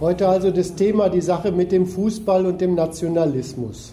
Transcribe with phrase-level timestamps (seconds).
[0.00, 3.92] Heute also das Thema, die Sache mit dem Fußball und dem Nationalismus.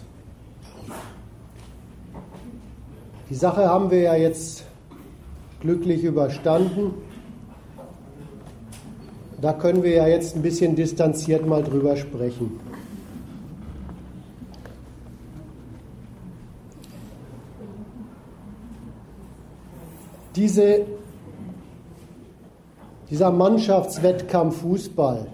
[3.28, 4.64] Die Sache haben wir ja jetzt
[5.60, 6.94] glücklich überstanden.
[9.38, 12.58] Da können wir ja jetzt ein bisschen distanziert mal drüber sprechen.
[20.34, 20.86] Diese,
[23.10, 25.26] dieser Mannschaftswettkampf Fußball,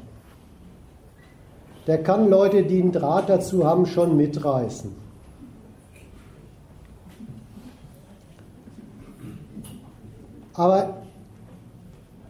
[1.87, 4.91] der kann Leute, die einen Draht dazu haben, schon mitreißen.
[10.55, 11.03] Aber,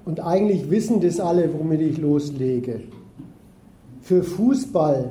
[0.05, 2.81] und eigentlich wissen das alle, womit ich loslege,
[4.01, 5.11] für Fußball,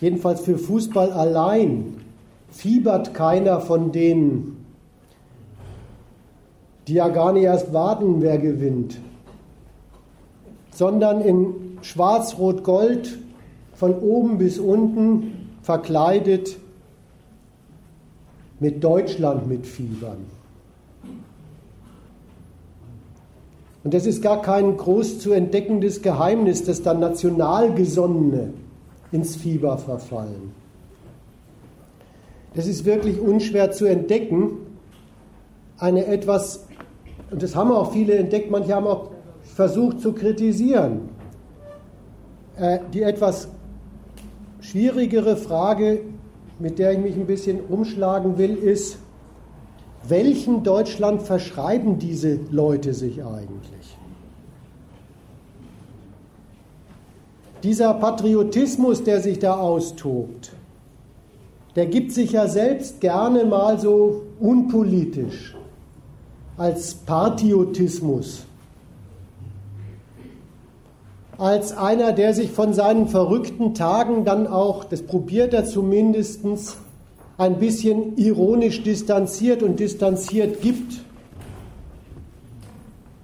[0.00, 1.96] jedenfalls für Fußball allein,
[2.48, 4.64] fiebert keiner von denen,
[6.86, 8.98] die ja gar nicht erst warten, wer gewinnt,
[10.70, 13.18] sondern in Schwarz-Rot-Gold
[13.74, 16.56] von oben bis unten verkleidet
[18.60, 20.18] mit Deutschland mitfiebern.
[23.84, 28.52] Und das ist gar kein groß zu entdeckendes Geheimnis, dass dann Nationalgesonnene
[29.12, 30.52] ins Fieber verfallen.
[32.54, 34.58] Das ist wirklich unschwer zu entdecken.
[35.78, 36.64] Eine etwas,
[37.30, 39.10] und das haben auch viele entdeckt, manche haben auch
[39.42, 41.15] versucht zu kritisieren.
[42.58, 43.48] Äh, die etwas
[44.60, 46.00] schwierigere Frage,
[46.58, 48.98] mit der ich mich ein bisschen umschlagen will, ist,
[50.08, 53.98] welchem Deutschland verschreiben diese Leute sich eigentlich?
[57.62, 60.52] Dieser Patriotismus, der sich da austobt,
[61.74, 65.56] der gibt sich ja selbst gerne mal so unpolitisch
[66.56, 68.45] als Partiotismus
[71.38, 76.40] als einer, der sich von seinen verrückten Tagen dann auch, das probiert er zumindest,
[77.38, 80.94] ein bisschen ironisch distanziert und distanziert gibt.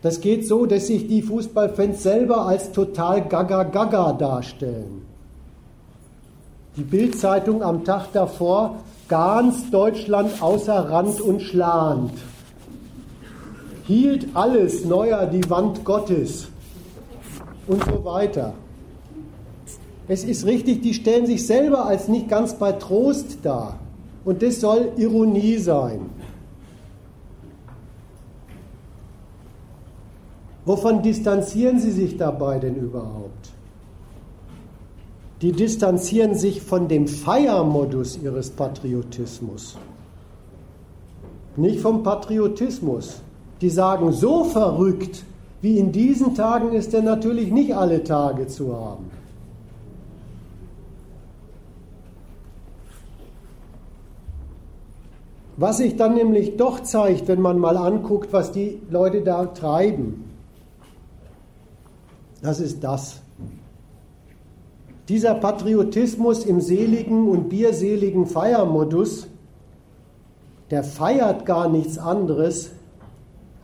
[0.02, 5.06] Das geht so, dass sich die Fußballfans selber als total gaga-gaga darstellen.
[6.76, 8.76] Die Bildzeitung am Tag davor,
[9.08, 12.12] ganz Deutschland außer Rand und Schland.
[13.86, 16.51] Hielt alles neuer die Wand Gottes
[17.66, 18.54] und so weiter.
[20.08, 23.78] Es ist richtig, die stellen sich selber als nicht ganz bei Trost dar.
[24.24, 26.10] Und das soll Ironie sein.
[30.64, 33.50] Wovon distanzieren sie sich dabei denn überhaupt?
[35.40, 39.76] Die distanzieren sich von dem Feiermodus ihres Patriotismus.
[41.56, 43.20] Nicht vom Patriotismus.
[43.60, 45.24] Die sagen, so verrückt
[45.62, 49.10] wie in diesen Tagen ist er natürlich nicht alle Tage zu haben.
[55.56, 60.24] Was sich dann nämlich doch zeigt, wenn man mal anguckt, was die Leute da treiben,
[62.42, 63.20] das ist das.
[65.08, 69.28] Dieser Patriotismus im seligen und bierseligen Feiermodus,
[70.72, 72.72] der feiert gar nichts anderes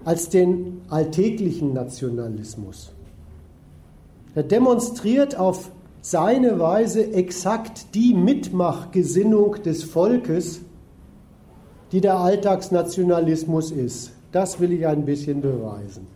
[0.08, 2.92] als den alltäglichen Nationalismus.
[4.34, 5.70] Er demonstriert auf
[6.00, 10.62] seine Weise exakt die Mitmachgesinnung des Volkes,
[11.92, 14.12] die der Alltagsnationalismus ist.
[14.32, 16.06] Das will ich ein bisschen beweisen.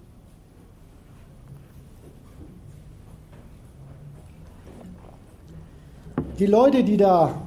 [6.39, 7.43] Die Leute, die da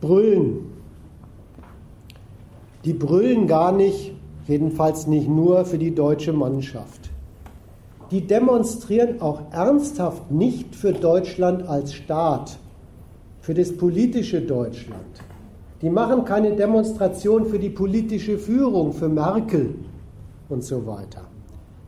[0.00, 0.70] brüllen,
[2.84, 4.12] die brüllen gar nicht,
[4.46, 7.10] jedenfalls nicht nur für die deutsche Mannschaft.
[8.10, 12.58] Die demonstrieren auch ernsthaft nicht für Deutschland als Staat,
[13.40, 15.00] für das politische Deutschland.
[15.80, 19.74] Die machen keine Demonstration für die politische Führung, für Merkel
[20.48, 21.22] und so weiter.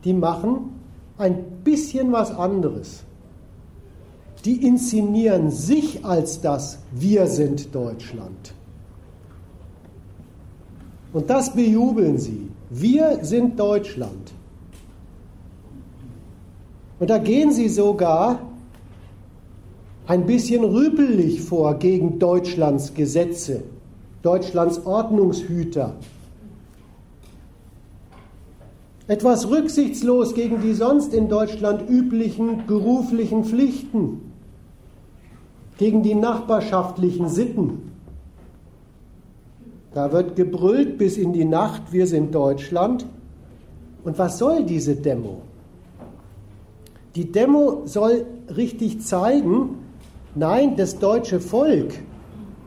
[0.03, 0.71] Die machen
[1.17, 3.03] ein bisschen was anderes.
[4.43, 8.53] Die inszenieren sich als das Wir sind Deutschland.
[11.13, 12.44] Und das bejubeln sie.
[12.69, 14.33] Wir sind Deutschland.
[16.99, 18.39] Und da gehen sie sogar
[20.07, 23.63] ein bisschen rüpelig vor gegen Deutschlands Gesetze,
[24.21, 25.95] Deutschlands Ordnungshüter.
[29.07, 34.31] Etwas rücksichtslos gegen die sonst in Deutschland üblichen beruflichen Pflichten,
[35.77, 37.84] gegen die nachbarschaftlichen Sitten.
[39.95, 43.07] Da wird gebrüllt bis in die Nacht, wir sind Deutschland.
[44.03, 45.41] Und was soll diese Demo?
[47.15, 48.25] die Demo soll
[48.55, 49.77] richtig zeigen,
[50.35, 51.93] nein, das deutsche Volk,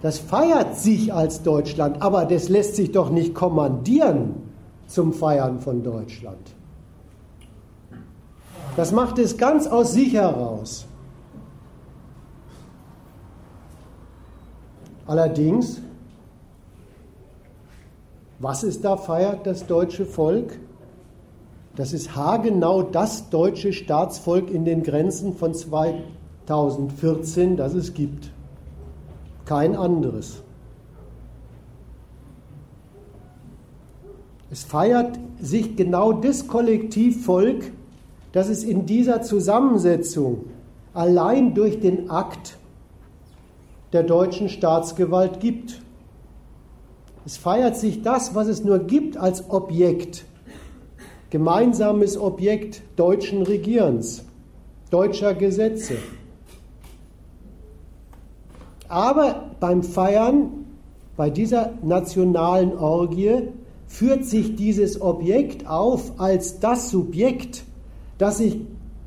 [0.00, 4.34] das feiert sich als Deutschland, aber das lässt sich doch nicht kommandieren
[4.86, 6.54] zum Feiern von Deutschland.
[8.76, 10.86] Das macht es ganz aus sich heraus.
[15.06, 15.82] Allerdings,
[18.38, 20.58] was es da feiert, das deutsche Volk?
[21.76, 28.32] Das ist haargenau das deutsche Staatsvolk in den Grenzen von 2014, das es gibt.
[29.44, 30.42] Kein anderes.
[34.50, 37.70] Es feiert sich genau das Kollektivvolk,
[38.32, 40.46] das es in dieser Zusammensetzung
[40.94, 42.58] allein durch den Akt
[43.92, 45.82] der deutschen Staatsgewalt gibt.
[47.28, 50.24] Es feiert sich das, was es nur gibt als Objekt
[51.28, 54.24] gemeinsames Objekt deutschen Regierens,
[54.90, 55.96] deutscher Gesetze.
[58.88, 60.64] Aber beim Feiern,
[61.18, 63.48] bei dieser nationalen Orgie,
[63.86, 67.62] führt sich dieses Objekt auf als das Subjekt,
[68.16, 68.58] das sich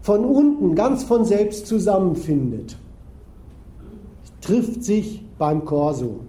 [0.04, 2.78] von unten ganz von selbst zusammenfindet.
[4.24, 6.20] Es trifft sich beim Korso.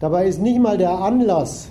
[0.00, 1.68] Dabei ist nicht mal der Anlass,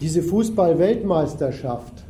[0.00, 2.04] diese Fußball-Weltmeisterschaft,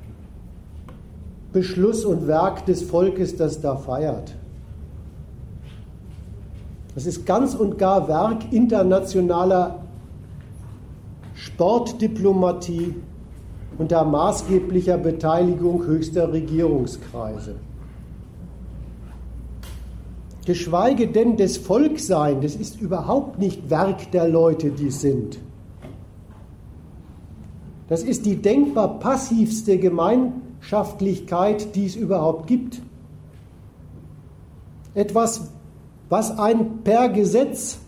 [1.53, 4.35] Beschluss und Werk des Volkes, das da feiert.
[6.95, 9.81] Das ist ganz und gar Werk internationaler
[11.35, 12.95] Sportdiplomatie
[13.79, 17.57] unter maßgeblicher Beteiligung höchster Regierungskreise
[20.45, 25.39] geschweige denn des Volksein, das ist überhaupt nicht Werk der Leute, die sind.
[27.89, 32.81] Das ist die denkbar passivste Gemeinschaftlichkeit, die es überhaupt gibt.
[34.95, 35.51] Etwas,
[36.09, 37.79] was ein per Gesetz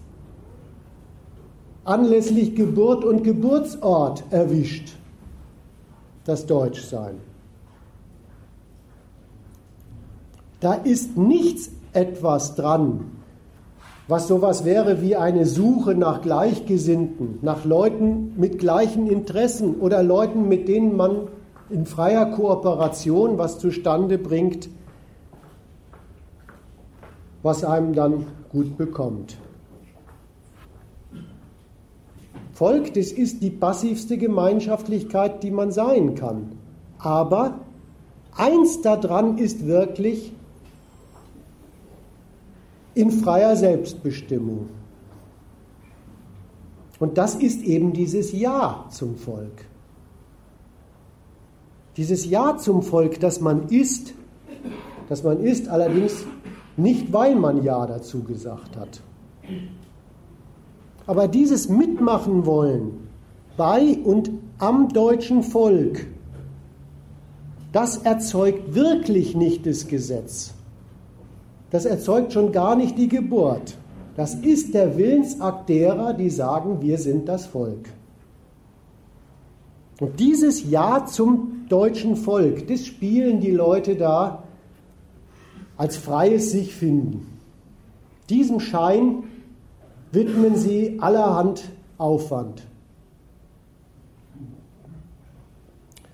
[1.85, 4.97] anlässlich Geburt und Geburtsort erwischt,
[6.25, 7.21] das Deutschsein.
[10.61, 13.11] Da ist nichts etwas dran,
[14.07, 20.47] was sowas wäre wie eine Suche nach Gleichgesinnten, nach Leuten mit gleichen Interessen oder Leuten,
[20.47, 21.29] mit denen man
[21.71, 24.69] in freier Kooperation was zustande bringt,
[27.43, 29.37] was einem dann gut bekommt.
[32.53, 36.53] Volk, das ist die passivste Gemeinschaftlichkeit, die man sein kann.
[36.99, 37.59] Aber
[38.35, 40.33] eins daran ist wirklich,
[42.97, 44.71] in freier Selbstbestimmung.
[46.99, 49.67] Und das ist eben dieses Ja zum Volk.
[51.99, 54.15] Dieses Ja zum Volk, das man ist,
[55.11, 56.25] das man ist, allerdings
[56.79, 59.03] nicht, weil man Ja dazu gesagt hat.
[61.07, 63.09] Aber dieses Mitmachen wollen
[63.59, 66.07] bei und am deutschen Volk,
[67.73, 70.56] das erzeugt wirklich nicht das Gesetz
[71.77, 73.77] das erzeugt schon gar nicht die Geburt.
[74.17, 77.91] Das ist der Willensakt derer, die sagen, wir sind das Volk.
[80.01, 84.45] Und dieses Ja zum deutschen Volk, das spielen die Leute da
[85.77, 87.27] als freies sich finden.
[88.31, 89.25] Diesem Schein
[90.13, 91.65] widmen sie allerhand
[91.99, 92.63] Aufwand.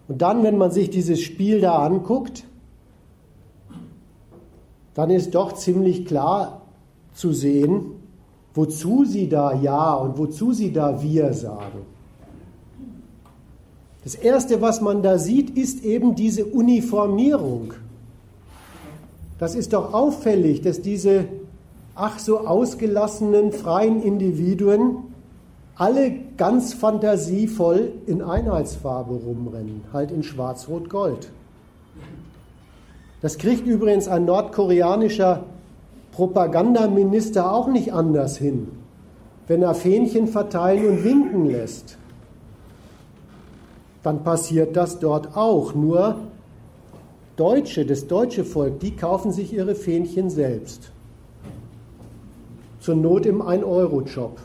[0.08, 2.46] Und dann, wenn man sich dieses Spiel da anguckt,
[4.94, 6.62] dann ist doch ziemlich klar
[7.14, 7.92] zu sehen,
[8.54, 11.86] wozu sie da Ja und wozu sie da Wir sagen.
[14.04, 17.74] Das Erste, was man da sieht, ist eben diese Uniformierung.
[19.38, 21.24] Das ist doch auffällig, dass diese
[21.94, 24.98] ach so ausgelassenen freien Individuen
[25.76, 31.28] alle ganz fantasievoll in Einheitsfarbe rumrennen, halt in Schwarz-Rot-Gold.
[33.22, 35.44] Das kriegt übrigens ein nordkoreanischer
[36.10, 38.68] Propagandaminister auch nicht anders hin,
[39.46, 41.96] wenn er Fähnchen verteilen und winken lässt.
[44.02, 45.74] Dann passiert das dort auch.
[45.74, 46.16] Nur
[47.36, 50.90] Deutsche, das deutsche Volk, die kaufen sich ihre Fähnchen selbst.
[52.80, 54.40] Zur Not im 1-Euro-Job.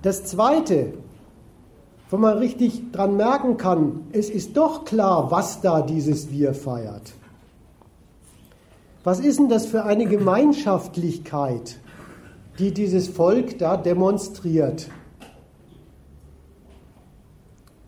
[0.00, 0.94] Das Zweite,
[2.14, 7.12] wo man richtig dran merken kann, es ist doch klar, was da dieses Wir feiert.
[9.02, 11.80] Was ist denn das für eine Gemeinschaftlichkeit,
[12.60, 14.90] die dieses Volk da demonstriert?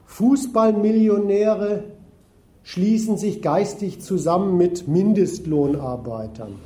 [0.06, 1.84] Fußballmillionäre
[2.64, 6.56] schließen sich geistig zusammen mit Mindestlohnarbeitern.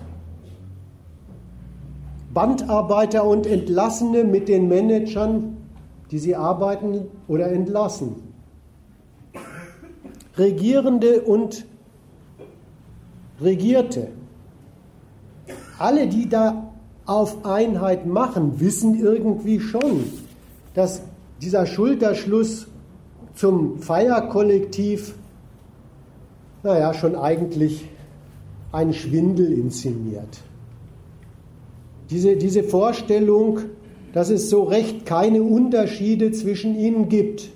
[2.32, 5.59] Bandarbeiter und Entlassene mit den Managern,
[6.10, 8.16] die sie arbeiten oder entlassen.
[10.36, 11.66] Regierende und
[13.40, 14.08] Regierte.
[15.78, 16.72] Alle, die da
[17.06, 20.04] auf Einheit machen, wissen irgendwie schon,
[20.74, 21.02] dass
[21.40, 22.66] dieser Schulterschluss
[23.34, 25.14] zum Feierkollektiv,
[26.62, 27.88] naja, schon eigentlich
[28.72, 30.42] einen Schwindel inszeniert.
[32.10, 33.60] Diese, diese Vorstellung,
[34.12, 37.50] dass es so recht keine Unterschiede zwischen ihnen gibt,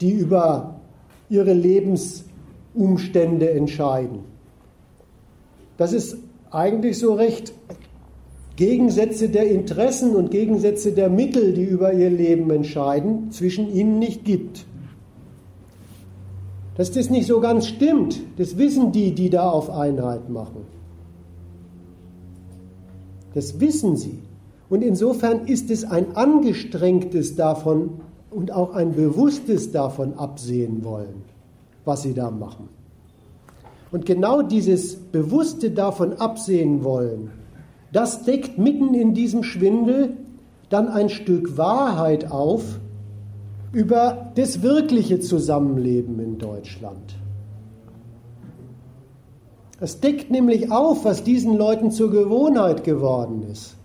[0.00, 0.80] die über
[1.28, 4.20] ihre Lebensumstände entscheiden.
[5.76, 6.16] Das ist
[6.50, 7.52] eigentlich so recht
[8.56, 14.24] Gegensätze der Interessen und Gegensätze der Mittel, die über ihr Leben entscheiden, zwischen ihnen nicht
[14.24, 14.66] gibt.
[16.76, 20.64] Dass das nicht so ganz stimmt, das wissen die, die da auf Einheit machen.
[23.34, 24.18] Das wissen sie.
[24.72, 28.00] Und insofern ist es ein angestrengtes davon
[28.30, 31.24] und auch ein bewusstes davon absehen wollen,
[31.84, 32.70] was sie da machen.
[33.90, 37.32] Und genau dieses bewusste davon absehen wollen,
[37.92, 40.16] das deckt mitten in diesem Schwindel
[40.70, 42.80] dann ein Stück Wahrheit auf
[43.72, 47.18] über das wirkliche Zusammenleben in Deutschland.
[49.80, 53.76] Es deckt nämlich auf, was diesen Leuten zur Gewohnheit geworden ist,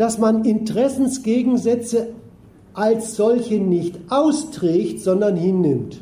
[0.00, 2.14] dass man Interessensgegensätze
[2.72, 6.00] als solche nicht austrägt, sondern hinnimmt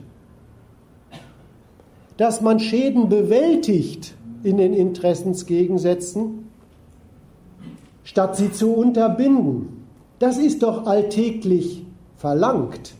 [2.18, 6.50] dass man Schäden bewältigt in den Interessensgegensätzen,
[8.02, 9.84] statt sie zu unterbinden.
[10.18, 11.84] Das ist doch alltäglich
[12.16, 12.94] verlangt.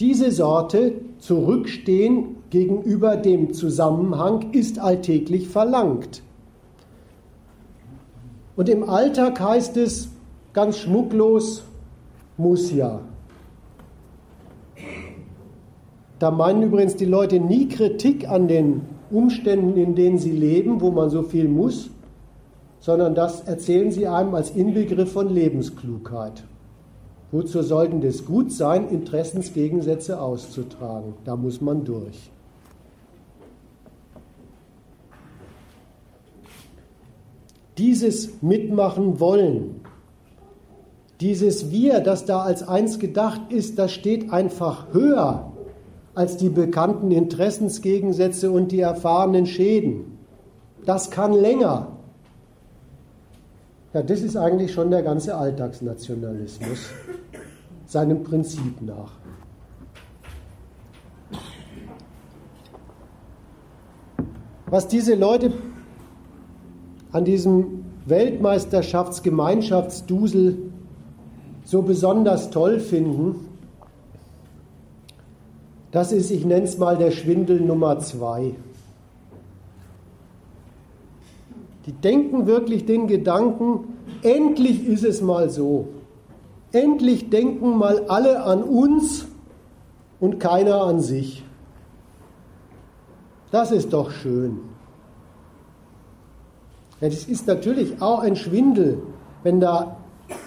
[0.00, 6.22] Diese Sorte zurückstehen gegenüber dem Zusammenhang ist alltäglich verlangt.
[8.56, 10.08] Und im Alltag heißt es
[10.52, 11.62] ganz schmucklos,
[12.38, 13.00] muss ja.
[16.18, 20.90] Da meinen übrigens die Leute nie Kritik an den Umständen, in denen sie leben, wo
[20.90, 21.90] man so viel muss,
[22.80, 26.44] sondern das erzählen sie einem als Inbegriff von Lebensklugheit.
[27.32, 31.14] Wozu sollten das gut sein, Interessensgegensätze auszutragen?
[31.24, 32.30] Da muss man durch.
[37.78, 39.80] Dieses Mitmachen wollen,
[41.20, 45.52] dieses Wir, das da als eins gedacht ist, das steht einfach höher
[46.14, 50.18] als die bekannten Interessensgegensätze und die erfahrenen Schäden.
[50.86, 51.88] Das kann länger.
[53.92, 56.90] Ja, das ist eigentlich schon der ganze Alltagsnationalismus,
[57.86, 59.12] seinem Prinzip nach.
[64.66, 65.52] Was diese Leute
[67.16, 70.58] an diesem Weltmeisterschaftsgemeinschaftsdusel
[71.64, 73.48] so besonders toll finden,
[75.92, 78.52] das ist, ich nenne es mal, der Schwindel Nummer zwei.
[81.86, 85.88] Die denken wirklich den Gedanken, endlich ist es mal so.
[86.72, 89.24] Endlich denken mal alle an uns
[90.20, 91.42] und keiner an sich.
[93.50, 94.75] Das ist doch schön.
[97.00, 99.02] Ja, das ist natürlich auch ein Schwindel,
[99.42, 99.98] wenn da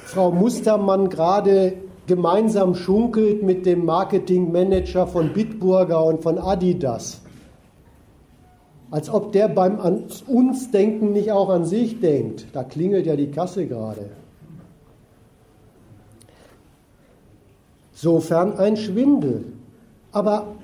[0.06, 1.74] Frau Mustermann gerade
[2.08, 7.22] gemeinsam schunkelt mit dem Marketingmanager von Bitburger und von Adidas.
[8.90, 12.48] Als ob der beim an uns Denken nicht auch an sich denkt.
[12.54, 14.10] Da klingelt ja die Kasse gerade.
[17.94, 19.46] Sofern ein Schwindel.
[20.12, 20.56] Aber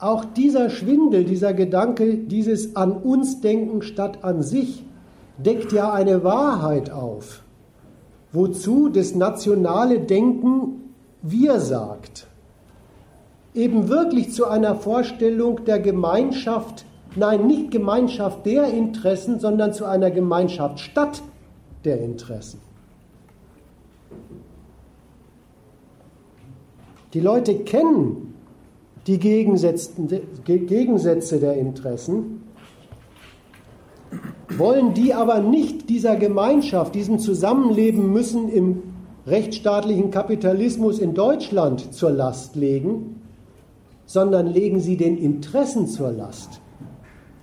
[0.00, 4.85] auch dieser Schwindel, dieser Gedanke, dieses an uns Denken statt an sich,
[5.38, 7.42] deckt ja eine Wahrheit auf
[8.36, 12.26] wozu das nationale Denken wir sagt.
[13.54, 16.84] Eben wirklich zu einer Vorstellung der Gemeinschaft,
[17.16, 21.22] nein, nicht Gemeinschaft der Interessen, sondern zu einer Gemeinschaft statt
[21.84, 22.60] der Interessen.
[27.14, 28.34] Die Leute kennen
[29.06, 32.42] die Gegensätze der Interessen
[34.48, 38.82] wollen die aber nicht dieser Gemeinschaft, diesem Zusammenleben müssen im
[39.26, 43.22] rechtsstaatlichen Kapitalismus in Deutschland zur Last legen,
[44.04, 46.60] sondern legen sie den Interessen zur Last.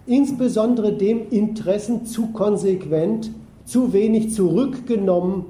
[0.06, 3.32] insbesondere dem Interessen zu konsequent,
[3.66, 5.46] zu wenig zurückgenommen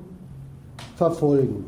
[0.96, 1.66] verfolgen.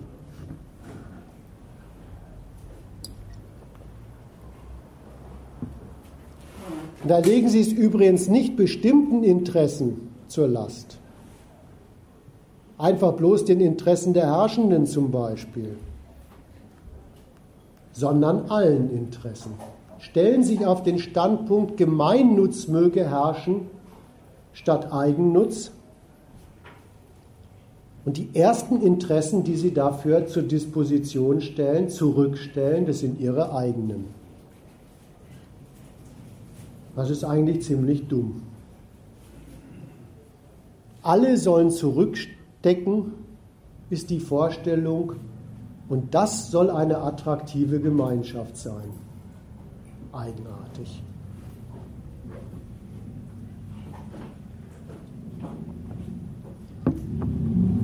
[7.08, 10.98] Da legen Sie es übrigens nicht bestimmten Interessen zur Last.
[12.78, 15.76] Einfach bloß den Interessen der Herrschenden zum Beispiel,
[17.92, 19.54] sondern allen Interessen.
[20.00, 23.68] Stellen sich auf den Standpunkt, Gemeinnutz möge herrschen
[24.54, 25.72] statt Eigennutz.
[28.04, 34.06] Und die ersten Interessen, die Sie dafür zur Disposition stellen, zurückstellen, das sind Ihre eigenen.
[36.96, 38.42] Das ist eigentlich ziemlich dumm.
[41.02, 43.12] Alle sollen zurückstecken,
[43.90, 45.14] ist die Vorstellung,
[45.88, 48.90] und das soll eine attraktive Gemeinschaft sein.
[50.12, 51.04] Eigenartig.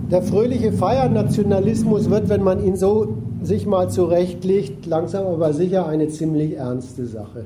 [0.09, 6.07] Der fröhliche Feiernationalismus wird, wenn man ihn so sich mal zurechtlegt, langsam aber sicher eine
[6.07, 7.45] ziemlich ernste Sache.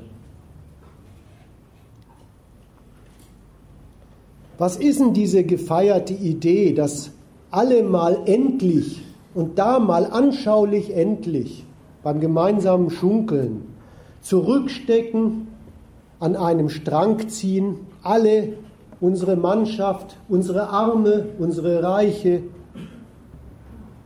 [4.58, 7.10] Was ist denn diese gefeierte Idee, dass
[7.50, 9.02] alle mal endlich
[9.34, 11.64] und da mal anschaulich endlich
[12.02, 13.66] beim gemeinsamen Schunkeln
[14.22, 15.48] zurückstecken,
[16.18, 18.54] an einem Strang ziehen, alle,
[19.00, 22.42] unsere Mannschaft, unsere Arme, unsere Reiche,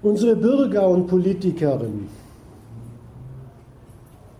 [0.02, 2.08] unsere Bürger und Politikerinnen.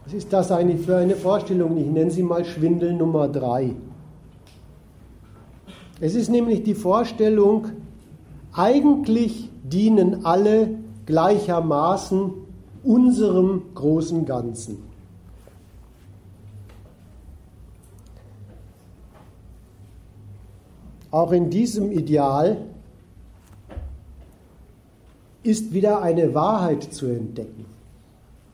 [0.04, 1.76] Was ist das eigentlich für eine Vorstellung?
[1.76, 3.74] Ich nenne sie mal Schwindel Nummer drei.
[6.00, 7.66] Es ist nämlich die Vorstellung,
[8.52, 12.32] eigentlich dienen alle gleichermaßen
[12.82, 14.78] unserem großen Ganzen.
[21.10, 22.58] Auch in diesem Ideal
[25.42, 27.66] ist wieder eine Wahrheit zu entdecken.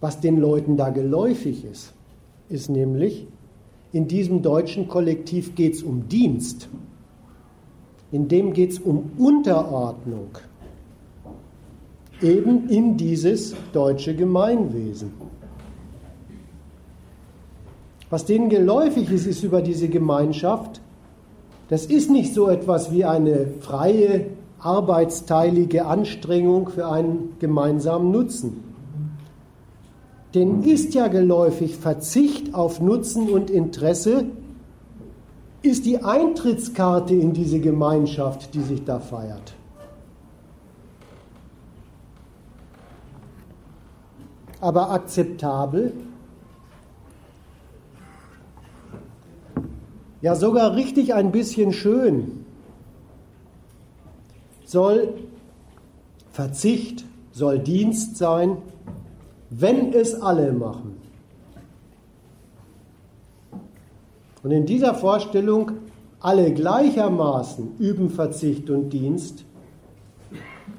[0.01, 1.93] Was den Leuten da geläufig ist,
[2.49, 3.27] ist nämlich,
[3.93, 6.69] in diesem deutschen Kollektiv geht es um Dienst
[8.13, 10.39] in dem geht es um Unterordnung
[12.23, 15.13] eben in dieses deutsche Gemeinwesen.
[18.09, 20.81] Was denen geläufig ist, ist über diese Gemeinschaft,
[21.69, 24.27] das ist nicht so etwas wie eine freie,
[24.61, 28.63] arbeitsteilige Anstrengung für einen gemeinsamen Nutzen.
[30.35, 34.27] Denen ist ja geläufig Verzicht auf Nutzen und Interesse
[35.67, 39.55] ist die Eintrittskarte in diese Gemeinschaft, die sich da feiert.
[44.61, 45.93] Aber akzeptabel,
[50.23, 52.45] ja sogar richtig ein bisschen schön,
[54.65, 55.15] soll
[56.31, 58.59] Verzicht, soll Dienst sein,
[59.51, 61.06] wenn es alle machen.
[64.47, 65.73] Und in dieser Vorstellung,
[66.21, 69.45] alle gleichermaßen üben Verzicht und Dienst,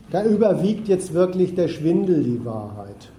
[0.09, 3.09] da überwiegt jetzt wirklich der Schwindel die Wahrheit.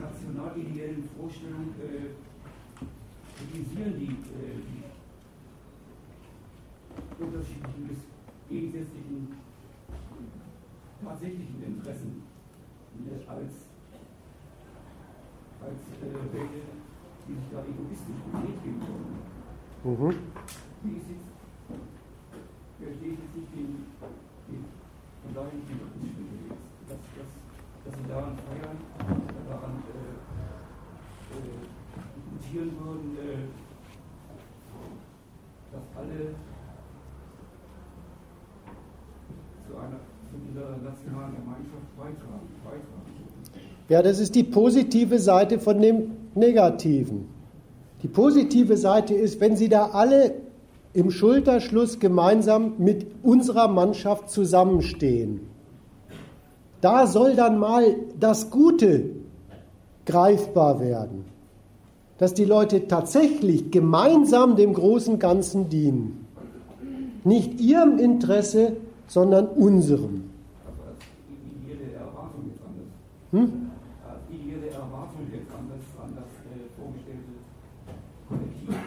[0.00, 2.08] nationalideellen Vorstellung äh,
[3.36, 4.86] kritisieren die, äh, die
[7.18, 7.96] unterschiedlichen
[8.48, 9.36] gegensätzlichen
[11.02, 12.22] tatsächlichen Interessen
[13.28, 13.52] als,
[15.60, 16.62] als äh, welche,
[17.28, 19.26] die sich da egoistisch betätigen wollen.
[19.84, 20.16] Mhm.
[20.82, 21.30] Wie ist jetzt,
[22.78, 23.86] verstehe ich jetzt nicht den,
[24.48, 24.64] den
[25.22, 26.26] von daher nicht den Unterschied
[26.88, 27.30] dass, dass,
[27.84, 28.78] dass sie daran feiern,
[29.48, 30.26] daran äh,
[31.34, 31.66] äh,
[32.14, 33.50] diskutieren würden, äh,
[35.72, 36.34] dass alle
[39.66, 43.75] zu, einer, zu dieser nationalen Gemeinschaft beitragen, beitragen.
[43.88, 47.28] Ja, das ist die positive Seite von dem Negativen.
[48.02, 50.34] Die positive Seite ist, wenn Sie da alle
[50.92, 55.40] im Schulterschluss gemeinsam mit unserer Mannschaft zusammenstehen.
[56.80, 59.10] Da soll dann mal das Gute
[60.04, 61.24] greifbar werden,
[62.18, 66.26] dass die Leute tatsächlich gemeinsam dem großen Ganzen dienen.
[67.24, 70.30] Nicht ihrem Interesse, sondern unserem.
[73.32, 73.65] Hm?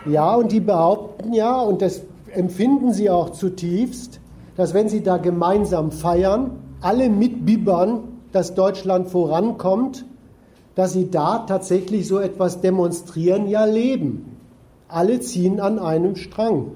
[0.06, 2.02] Ja, und die behaupten ja, und das
[2.34, 4.20] empfinden sie auch zutiefst,
[4.56, 10.06] dass wenn sie da gemeinsam feiern, alle mitbibbern, dass Deutschland vorankommt,
[10.76, 14.38] dass sie da tatsächlich so etwas demonstrieren, ja leben.
[14.88, 16.72] Alle ziehen an einem Strang.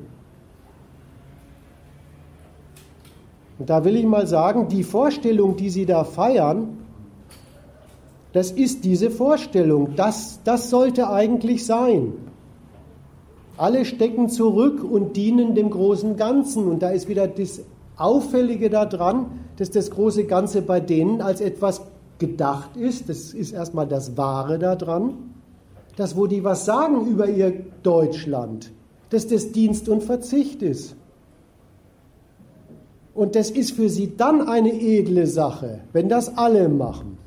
[3.60, 6.80] Und da will ich mal sagen, die Vorstellung, die Sie da feiern,
[8.34, 9.96] das ist diese Vorstellung.
[9.96, 12.14] Das, das sollte eigentlich sein.
[13.58, 16.68] Alle stecken zurück und dienen dem großen Ganzen.
[16.68, 17.62] Und da ist wieder das
[17.98, 21.82] Auffällige daran, dass das große Ganze bei denen als etwas
[22.18, 23.10] gedacht ist.
[23.10, 25.14] Das ist erstmal das Wahre daran.
[25.96, 28.72] Das, wo die was sagen über ihr Deutschland,
[29.12, 30.96] dass das Dienst und Verzicht ist.
[33.14, 37.20] Und das ist für sie dann eine edle Sache, wenn das alle machen.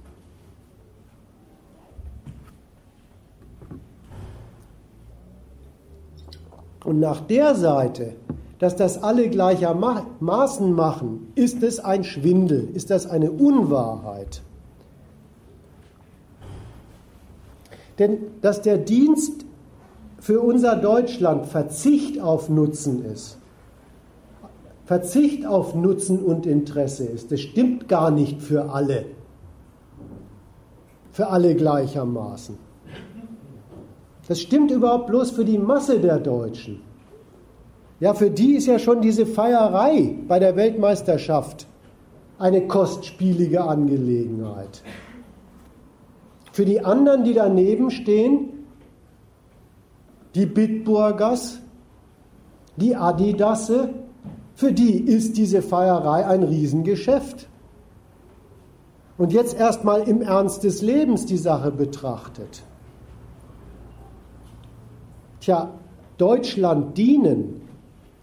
[6.87, 8.15] Und nach der Seite,
[8.61, 14.41] dass das alle gleichermaßen machen, ist es ein Schwindel, ist das eine Unwahrheit.
[17.99, 19.45] Denn dass der Dienst
[20.21, 23.39] für unser Deutschland Verzicht auf Nutzen ist,
[24.85, 27.33] Verzicht auf Nutzen und Interesse ist.
[27.33, 29.07] Das stimmt gar nicht für alle.
[31.11, 32.66] Für alle gleichermaßen.
[34.29, 36.81] Das stimmt überhaupt bloß für die Masse der Deutschen.
[38.01, 41.67] Ja, für die ist ja schon diese Feierei bei der Weltmeisterschaft
[42.39, 44.83] eine kostspielige Angelegenheit.
[46.53, 48.67] Für die anderen, die daneben stehen,
[50.35, 51.61] die Bitburgers,
[52.77, 53.91] die Adidasse,
[54.55, 57.49] für die ist diese Feierei ein Riesengeschäft.
[59.19, 62.63] Und jetzt erstmal im Ernst des Lebens die Sache betrachtet.
[65.47, 65.71] Tja,
[66.19, 67.61] Deutschland dienen,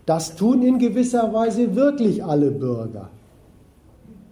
[0.05, 3.11] das tun in gewisser Weise wirklich alle Bürger.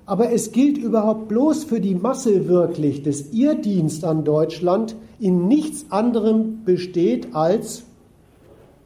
[0.06, 5.48] Aber es gilt überhaupt bloß für die Masse wirklich, dass ihr Dienst an Deutschland in
[5.48, 7.84] nichts anderem besteht als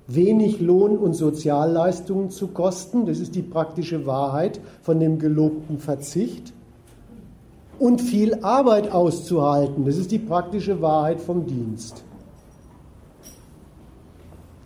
[0.06, 6.54] wenig Lohn und Sozialleistungen zu kosten, das ist die praktische Wahrheit von dem gelobten Verzicht,
[7.80, 12.04] und viel Arbeit auszuhalten, das ist die praktische Wahrheit vom Dienst.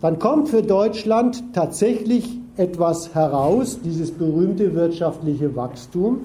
[0.00, 6.20] Dann kommt für Deutschland tatsächlich etwas heraus, dieses berühmte wirtschaftliche Wachstum.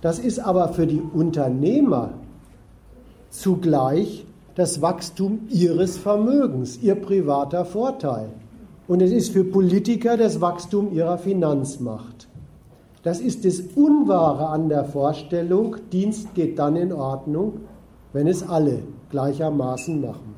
[0.00, 2.10] Das ist aber für die Unternehmer
[3.30, 8.28] zugleich das Wachstum ihres Vermögens, ihr privater Vorteil.
[8.86, 12.28] Und es ist für Politiker das Wachstum ihrer Finanzmacht.
[13.02, 17.60] Das ist das Unwahre an der Vorstellung, Dienst geht dann in Ordnung,
[18.12, 20.33] wenn es alle gleichermaßen machen.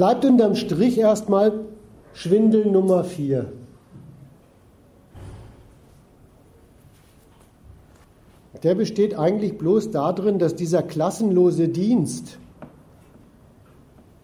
[0.00, 1.60] Bleibt unterm Strich erstmal
[2.14, 3.52] Schwindel Nummer 4.
[8.62, 12.38] der besteht eigentlich bloß darin, dass dieser klassenlose Dienst,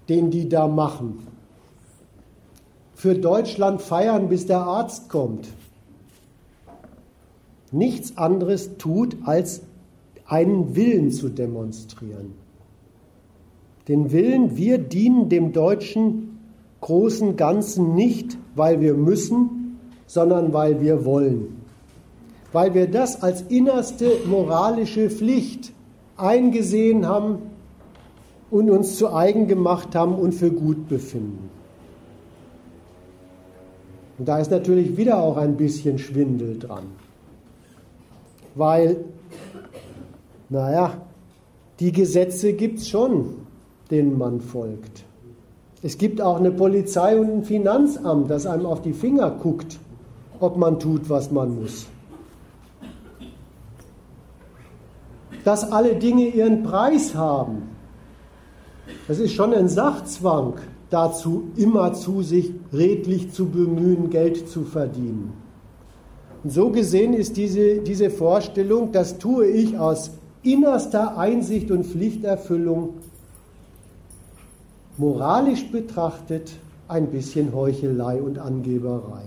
[0.08, 1.26] den die da machen,
[2.94, 5.46] für Deutschland feiern, bis der Arzt kommt,
[7.70, 9.60] nichts anderes tut, als
[10.24, 12.45] einen Willen zu demonstrieren.
[13.88, 16.38] Den Willen, wir dienen dem deutschen
[16.80, 21.56] großen Ganzen nicht, weil wir müssen, sondern weil wir wollen
[22.56, 25.74] weil wir das als innerste moralische Pflicht
[26.16, 27.38] eingesehen haben
[28.50, 31.50] und uns zu eigen gemacht haben und für gut befinden.
[34.18, 36.84] Und da ist natürlich wieder auch ein bisschen Schwindel dran.
[38.54, 39.04] Weil,
[40.48, 41.02] naja,
[41.78, 43.45] die Gesetze gibt es schon,
[43.90, 45.04] denen man folgt.
[45.82, 49.78] Es gibt auch eine Polizei und ein Finanzamt, das einem auf die Finger guckt,
[50.40, 51.86] ob man tut, was man muss.
[55.46, 57.62] dass alle Dinge ihren Preis haben.
[59.06, 60.54] Das ist schon ein Sachzwang
[60.90, 65.34] dazu, immer zu sich redlich zu bemühen, Geld zu verdienen.
[66.42, 70.10] Und so gesehen ist diese, diese Vorstellung, das tue ich aus
[70.42, 72.94] innerster Einsicht und Pflichterfüllung,
[74.98, 76.52] moralisch betrachtet
[76.88, 79.24] ein bisschen Heuchelei und Angeberei.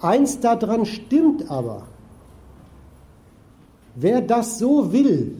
[0.00, 1.84] Eins daran stimmt aber,
[3.94, 5.36] Wer das so will,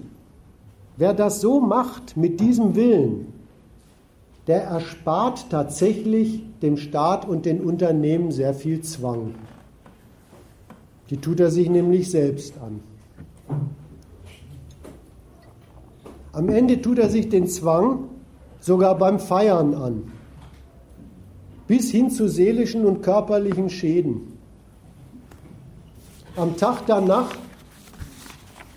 [0.96, 3.32] wer das so macht mit diesem Willen,
[4.46, 9.34] der erspart tatsächlich dem Staat und den Unternehmen sehr viel Zwang.
[11.10, 12.80] Die tut er sich nämlich selbst an.
[16.32, 18.08] Am Ende tut er sich den Zwang
[18.60, 20.12] sogar beim Feiern an,
[21.66, 24.38] bis hin zu seelischen und körperlichen Schäden.
[26.36, 27.30] Am Tag danach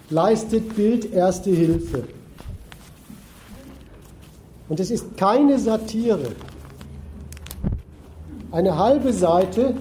[0.09, 2.03] leistet Bild erste Hilfe.
[4.67, 6.33] Und es ist keine Satire.
[8.51, 9.75] Eine halbe Seite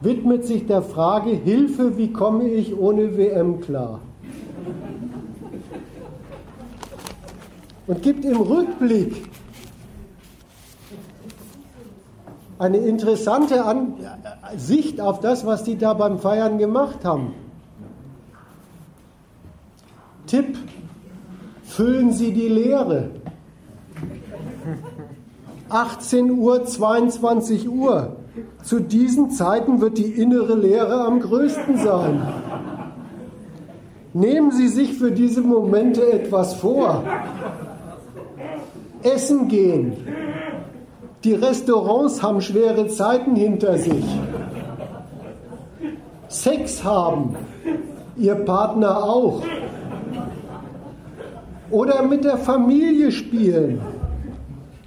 [0.00, 4.00] widmet sich der Frage, Hilfe, wie komme ich ohne WM klar?
[7.90, 9.28] Und gibt im Rückblick
[12.56, 13.94] eine interessante An
[14.56, 17.34] Sicht auf das, was die da beim Feiern gemacht haben.
[20.28, 20.56] Tipp,
[21.64, 23.10] füllen Sie die Leere.
[25.68, 28.18] 18 Uhr, 22 Uhr.
[28.62, 32.22] Zu diesen Zeiten wird die innere Leere am größten sein.
[34.12, 37.02] Nehmen Sie sich für diese Momente etwas vor.
[39.02, 39.92] Essen gehen.
[41.24, 44.04] Die Restaurants haben schwere Zeiten hinter sich.
[46.28, 47.36] Sex haben.
[48.16, 49.42] Ihr Partner auch.
[51.70, 53.80] Oder mit der Familie spielen.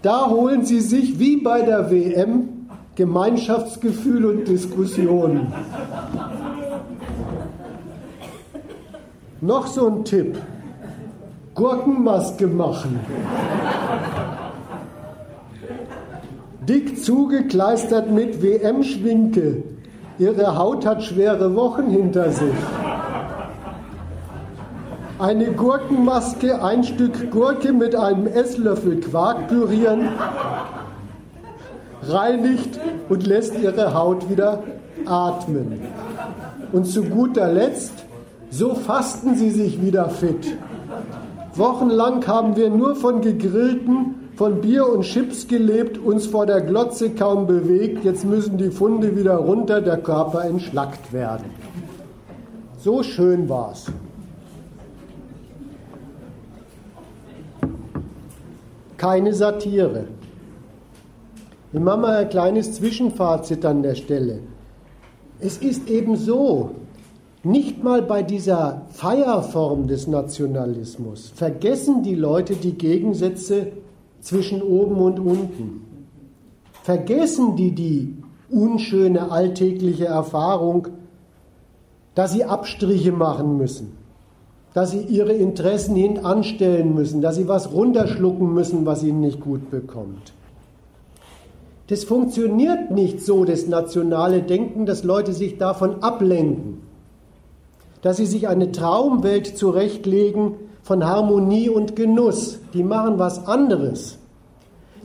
[0.02, 5.52] Da holen Sie sich wie bei der WM Gemeinschaftsgefühl und Diskussionen.
[9.42, 10.38] Noch so ein Tipp.
[11.56, 13.00] Gurkenmaske machen.
[16.68, 19.64] Dick zugekleistert mit WM-Schwinke.
[20.18, 22.56] Ihre Haut hat schwere Wochen hinter sich.
[25.20, 30.10] Eine Gurkenmaske, ein Stück Gurke mit einem Esslöffel Quark pürieren,
[32.08, 34.64] reinigt und lässt ihre Haut wieder
[35.06, 35.82] atmen.
[36.72, 37.94] Und zu guter Letzt,
[38.50, 40.58] so fasten sie sich wieder fit.
[41.56, 47.12] Wochenlang haben wir nur von gegrillten, von Bier und Chips gelebt, uns vor der Glotze
[47.12, 48.04] kaum bewegt.
[48.04, 51.46] Jetzt müssen die Funde wieder runter, der Körper entschlackt werden.
[52.80, 53.86] So schön war's.
[58.98, 60.06] Keine Satire.
[61.72, 64.40] Ich mache mal ein kleines Zwischenfazit an der Stelle.
[65.40, 66.72] Es ist eben so,
[67.44, 73.68] nicht mal bei dieser Feierform des Nationalismus vergessen die Leute die Gegensätze
[74.22, 75.82] zwischen oben und unten.
[76.84, 78.18] Vergessen die die
[78.50, 80.88] unschöne alltägliche Erfahrung,
[82.16, 83.92] dass sie Abstriche machen müssen,
[84.74, 89.70] dass sie ihre Interessen hintanstellen müssen, dass sie was runterschlucken müssen, was ihnen nicht gut
[89.70, 90.34] bekommt.
[91.88, 96.82] Das funktioniert nicht so, das nationale Denken, dass Leute sich davon ablenken,
[98.04, 102.60] dass sie sich eine Traumwelt zurechtlegen von Harmonie und Genuss.
[102.76, 104.20] Die machen was anderes.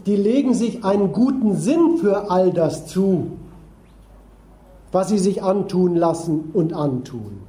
[0.05, 3.29] Die legen sich einen guten Sinn für all das zu,
[4.93, 7.41] was sie sich antun lassen und antun.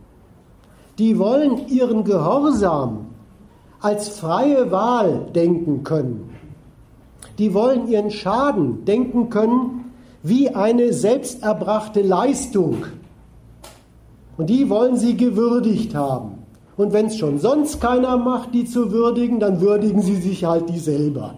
[0.98, 3.08] Die wollen ihren Gehorsam
[3.82, 6.30] als freie Wahl denken können
[7.40, 9.86] die wollen ihren Schaden denken können
[10.22, 12.84] wie eine selbsterbrachte Leistung.
[14.40, 16.46] Und die wollen sie gewürdigt haben.
[16.78, 20.70] Und wenn es schon sonst keiner macht, die zu würdigen, dann würdigen sie sich halt
[20.70, 21.36] die selber.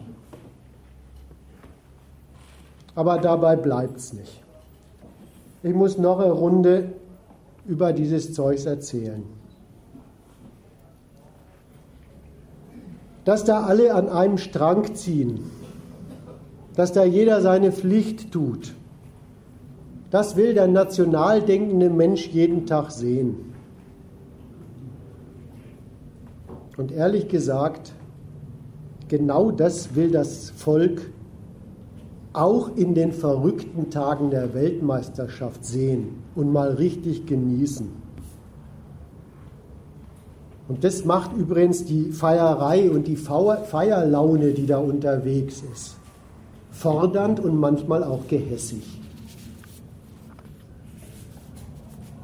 [2.93, 4.43] Aber dabei bleibt es nicht.
[5.63, 6.93] Ich muss noch eine Runde
[7.65, 9.23] über dieses Zeugs erzählen.
[13.25, 15.49] Dass da alle an einem Strang ziehen,
[16.75, 18.75] dass da jeder seine Pflicht tut.
[20.12, 23.54] Das will der national denkende Mensch jeden Tag sehen.
[26.78, 27.93] Und ehrlich gesagt,
[29.08, 31.10] genau das will das Volk
[32.34, 37.89] auch in den verrückten Tagen der Weltmeisterschaft sehen und mal richtig genießen.
[40.69, 45.95] Und das macht übrigens die Feierei und die Feierlaune, die da unterwegs ist
[46.71, 49.00] fordernd und manchmal auch gehässig.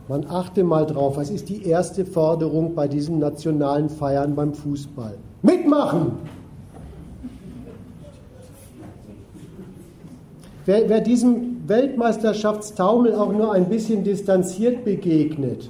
[0.08, 5.18] Man achte mal drauf, was ist die erste Forderung bei diesen nationalen Feiern beim Fußball?
[5.42, 6.14] Mitmachen!
[10.66, 15.70] Wer, wer diesem Weltmeisterschaftstaumel auch nur ein bisschen distanziert begegnet,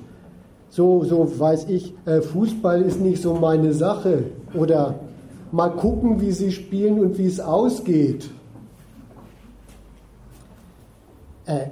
[0.69, 4.23] so, so weiß ich, äh, Fußball ist nicht so meine Sache
[4.53, 4.95] oder
[5.51, 8.29] mal gucken, wie sie spielen und wie es ausgeht
[11.47, 11.67] Äh,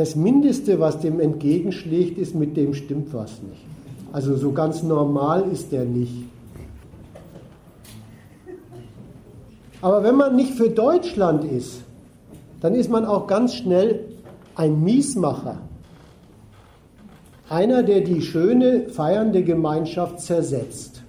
[0.00, 3.62] das Mindeste, was dem entgegenschlägt, ist, mit dem stimmt was nicht.
[4.12, 6.24] Also so ganz normal ist der nicht.
[9.82, 11.82] Aber wenn man nicht für Deutschland ist,
[12.62, 14.06] dann ist man auch ganz schnell
[14.54, 15.58] ein Miesmacher.
[17.50, 21.02] Einer, der die schöne, feiernde Gemeinschaft zersetzt.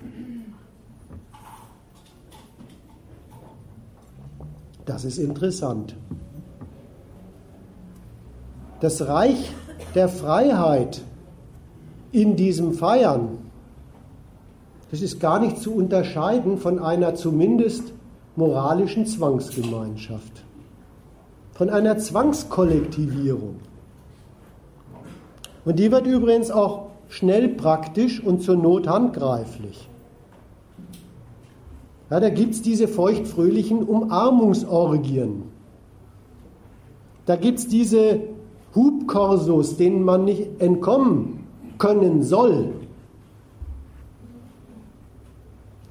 [4.86, 5.95] Das ist interessant.
[8.81, 9.51] Das Reich
[9.93, 11.03] der Freiheit
[12.11, 13.37] in diesem Feiern,
[14.89, 17.93] das ist gar nicht zu unterscheiden von einer zumindest
[18.35, 20.43] moralischen Zwangsgemeinschaft,
[21.53, 23.57] von einer Zwangskollektivierung.
[25.63, 29.87] Und die wird übrigens auch schnell praktisch und zur Not handgreiflich.
[32.09, 35.43] Ja, da gibt es diese feuchtfröhlichen Umarmungsorgien.
[37.27, 38.21] Da gibt es diese
[38.75, 41.41] Hubkorsos, denen man nicht entkommen
[41.77, 42.69] können soll.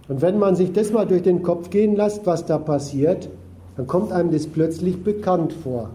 [0.09, 3.29] Und wenn man sich das mal durch den Kopf gehen lässt, was da passiert,
[3.77, 5.91] dann kommt einem das plötzlich bekannt vor.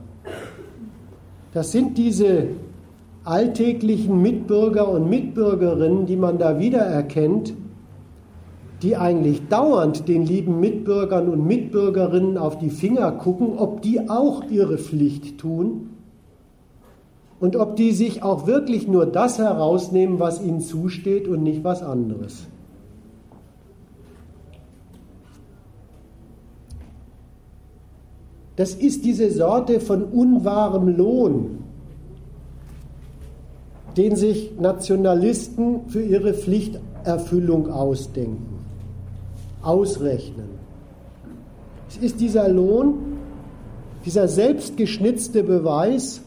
[1.54, 2.48] Das sind diese
[3.24, 7.54] alltäglichen Mitbürger und Mitbürgerinnen, die man da wiedererkennt,
[8.82, 14.44] die eigentlich dauernd den lieben Mitbürgern und Mitbürgerinnen auf die Finger gucken, ob die auch
[14.50, 15.95] ihre Pflicht tun
[17.40, 21.84] und ob die sich auch wirklich nur das herausnehmen, was ihnen zusteht und nicht was
[21.84, 22.48] anderes.
[28.56, 31.60] Das ist diese Sorte von unwahrem Lohn,
[33.98, 38.60] den sich Nationalisten für ihre Pflichterfüllung ausdenken,
[39.62, 40.50] ausrechnen.
[41.90, 42.96] Es ist dieser Lohn,
[44.06, 46.22] dieser selbstgeschnitzte Beweis,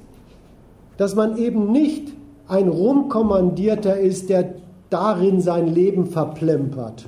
[0.98, 2.12] dass man eben nicht
[2.48, 4.56] ein Rumkommandierter ist, der
[4.90, 7.06] darin sein Leben verplempert,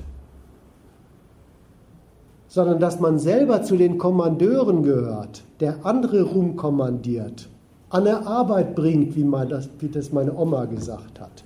[2.47, 7.49] sondern dass man selber zu den Kommandeuren gehört, der andere rumkommandiert
[7.89, 11.43] an der Arbeit bringt, wie, mal das, wie das meine Oma gesagt hat.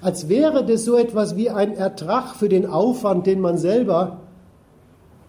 [0.00, 4.18] Als wäre das so etwas wie ein Ertrag für den Aufwand, den man selber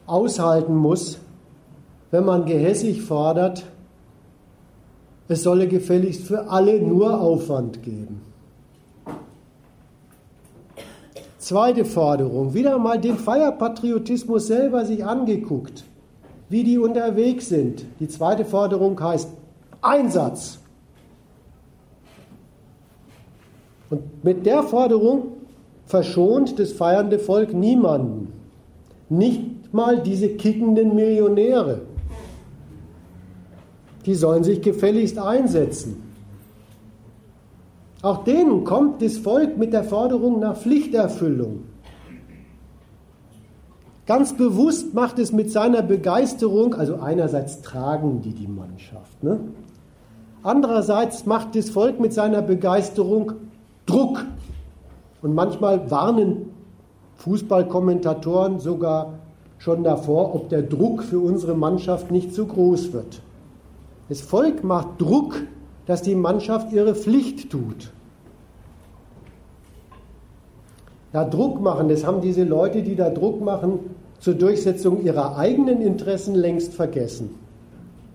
[0.05, 1.19] aushalten muss,
[2.11, 3.65] wenn man gehässig fordert,
[5.27, 8.21] es solle gefälligst für alle nur Aufwand geben.
[11.37, 15.83] Zweite Forderung, wieder mal den Feierpatriotismus selber sich angeguckt
[16.49, 17.85] wie die unterwegs sind.
[17.99, 19.29] Die zweite Forderung heißt
[19.81, 20.59] Einsatz.
[23.89, 25.33] Und mit der Forderung
[25.85, 28.33] verschont das feiernde Volk niemanden.
[29.09, 31.81] Nicht mal diese kickenden Millionäre.
[34.05, 36.03] Die sollen sich gefälligst einsetzen.
[38.01, 41.63] Auch denen kommt das Volk mit der Forderung nach Pflichterfüllung.
[44.05, 49.39] Ganz bewusst macht es mit seiner Begeisterung, also einerseits tragen die die Mannschaft, ne?
[50.41, 53.33] andererseits macht das Volk mit seiner Begeisterung
[53.85, 54.25] Druck.
[55.21, 56.53] Und manchmal warnen
[57.17, 59.15] Fußballkommentatoren sogar
[59.57, 63.21] schon davor, ob der Druck für unsere Mannschaft nicht zu groß wird.
[64.09, 65.35] Das Volk macht Druck,
[65.85, 67.91] dass die Mannschaft ihre Pflicht tut.
[71.13, 73.79] Ja, Druck machen, das haben diese Leute, die da Druck machen,
[74.19, 77.35] zur Durchsetzung ihrer eigenen Interessen längst vergessen.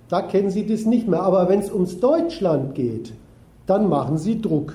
[0.09, 1.23] Da kennen sie das nicht mehr.
[1.23, 3.15] Aber wenn es ums Deutschland geht,
[3.67, 4.75] dann machen sie Druck.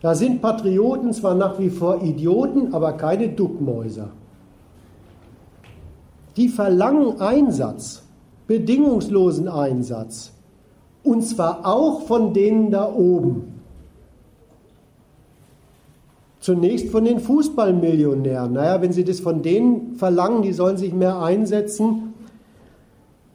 [0.00, 4.08] Da sind Patrioten zwar nach wie vor Idioten, aber keine Duckmäuser.
[6.36, 8.05] Die verlangen Einsatz,
[8.46, 10.32] bedingungslosen Einsatz.
[11.02, 13.54] Und zwar auch von denen da oben.
[16.40, 18.52] Zunächst von den Fußballmillionären.
[18.52, 22.14] Naja, wenn Sie das von denen verlangen, die sollen sich mehr einsetzen,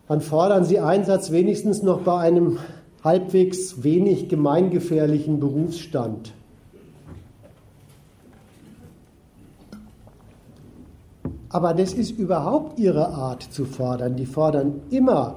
[0.08, 2.58] dann fordern Sie Einsatz wenigstens noch bei einem
[3.04, 6.34] halbwegs wenig gemeingefährlichen Berufsstand.
[11.52, 14.16] Aber das ist überhaupt ihre Art zu fordern.
[14.16, 15.36] Die fordern immer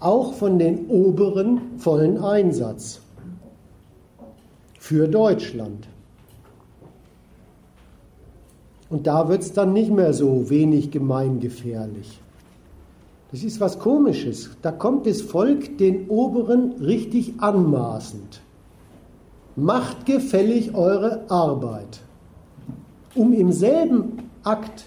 [0.00, 3.00] auch von den Oberen vollen Einsatz
[4.78, 5.86] für Deutschland.
[8.88, 12.20] Und da wird es dann nicht mehr so wenig gemeingefährlich.
[13.30, 14.50] Das ist was Komisches.
[14.60, 18.40] Da kommt das Volk den Oberen richtig anmaßend.
[19.56, 22.00] Macht gefällig eure Arbeit.
[23.14, 24.84] Um im selben Akt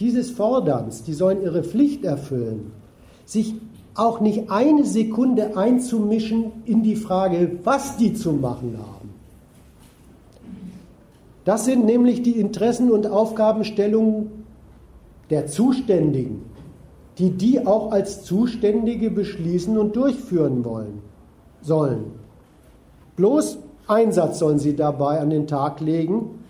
[0.00, 2.72] dieses Forderns, die sollen ihre Pflicht erfüllen,
[3.24, 3.54] sich
[3.94, 9.10] auch nicht eine Sekunde einzumischen in die Frage, was die zu machen haben.
[11.44, 14.44] Das sind nämlich die Interessen und Aufgabenstellungen
[15.30, 16.42] der Zuständigen,
[17.18, 21.00] die die auch als Zuständige beschließen und durchführen wollen
[21.60, 22.06] sollen.
[23.16, 26.43] Bloß Einsatz sollen sie dabei an den Tag legen.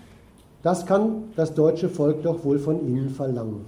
[0.65, 3.67] Das kann das deutsche Volk doch wohl von ihnen verlangen.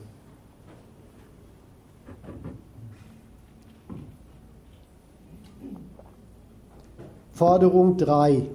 [7.35, 8.47] Forderung 3,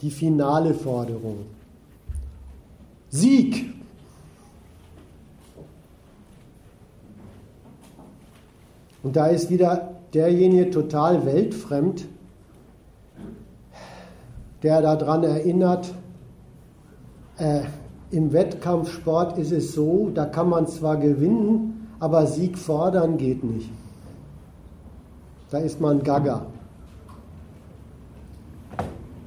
[0.00, 1.46] die finale Forderung.
[3.10, 3.74] Sieg.
[9.02, 12.06] Und da ist wieder derjenige total weltfremd,
[14.62, 15.92] der daran erinnert,
[17.38, 17.60] äh,
[18.10, 23.70] im Wettkampfsport ist es so, da kann man zwar gewinnen, aber Sieg fordern geht nicht.
[25.50, 26.46] Da ist man Gaga.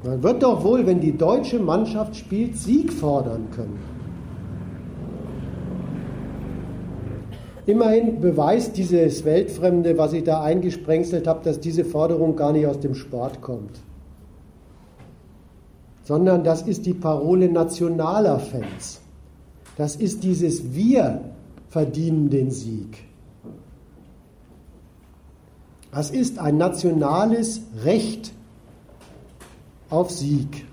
[0.03, 3.80] Man wird doch wohl, wenn die deutsche Mannschaft spielt, Sieg fordern können.
[7.68, 12.80] Immerhin beweist dieses Weltfremde, was ich da eingesprengselt habe, dass diese Forderung gar nicht aus
[12.80, 13.80] dem Sport kommt,
[16.04, 19.02] sondern das ist die Parole nationaler Fans.
[19.78, 21.22] Das ist dieses Wir
[21.70, 23.06] verdienen den Sieg.
[25.91, 28.34] Das ist ein nationales Recht
[29.89, 30.66] auf Sieg.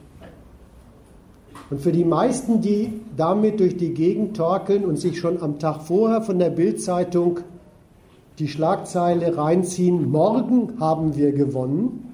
[1.70, 5.82] Und für die meisten, die damit durch die Gegend torkeln und sich schon am Tag
[5.82, 7.40] vorher von der Bildzeitung
[8.38, 12.07] die Schlagzeile reinziehen, morgen haben wir gewonnen,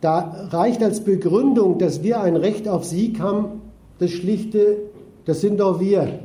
[0.00, 3.62] da reicht als Begründung, dass wir ein Recht auf Sieg haben,
[3.98, 4.78] das schlichte,
[5.26, 6.20] das sind doch wir.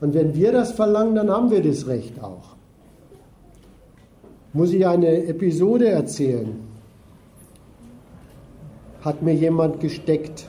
[0.00, 2.54] Und wenn wir das verlangen, dann haben wir das Recht auch
[4.54, 6.54] muss ich eine Episode erzählen.
[9.02, 10.48] Hat mir jemand gesteckt.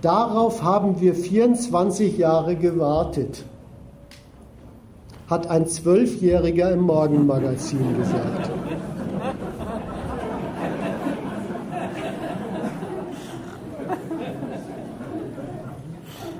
[0.00, 3.44] Darauf haben wir 24 Jahre gewartet,
[5.28, 8.57] hat ein Zwölfjähriger im Morgenmagazin gesagt.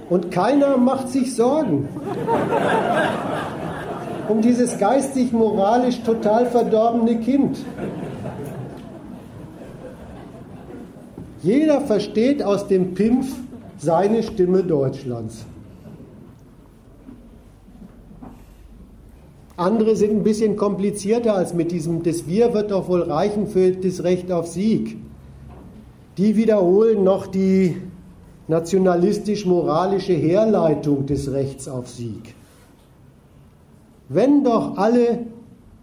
[0.09, 1.89] Und keiner macht sich Sorgen
[4.29, 7.59] um dieses geistig-moralisch total verdorbene Kind.
[11.43, 13.35] Jeder versteht aus dem Pimpf
[13.79, 15.47] seine Stimme Deutschlands.
[19.57, 23.73] Andere sind ein bisschen komplizierter als mit diesem, das Wir wird doch wohl reichen für
[23.73, 24.99] das Recht auf Sieg.
[26.17, 27.77] Die wiederholen noch die
[28.49, 32.35] nationalistisch-moralische Herleitung des Rechts auf Sieg.
[34.09, 35.27] Wenn doch alle,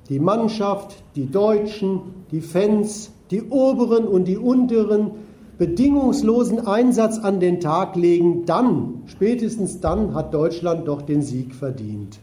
[0.10, 2.02] die Mannschaft, die Deutschen,
[2.32, 5.12] die Fans, die Oberen und die Unteren,
[5.58, 12.20] bedingungslosen Einsatz an den Tag legen, dann, spätestens dann, hat Deutschland doch den Sieg verdient.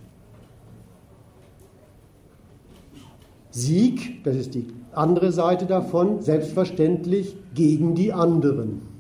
[3.51, 8.92] Sieg, das ist die andere Seite davon, selbstverständlich gegen die anderen.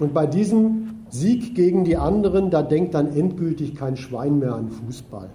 [0.00, 4.70] Und bei diesem Sieg gegen die anderen, da denkt dann endgültig kein Schwein mehr an
[4.70, 5.30] Fußball.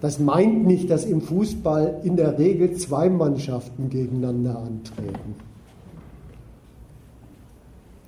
[0.00, 5.34] Das meint nicht, dass im Fußball in der Regel zwei Mannschaften gegeneinander antreten,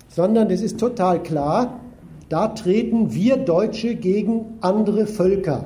[0.07, 1.81] sondern es ist total klar,
[2.29, 5.65] da treten wir Deutsche gegen andere Völker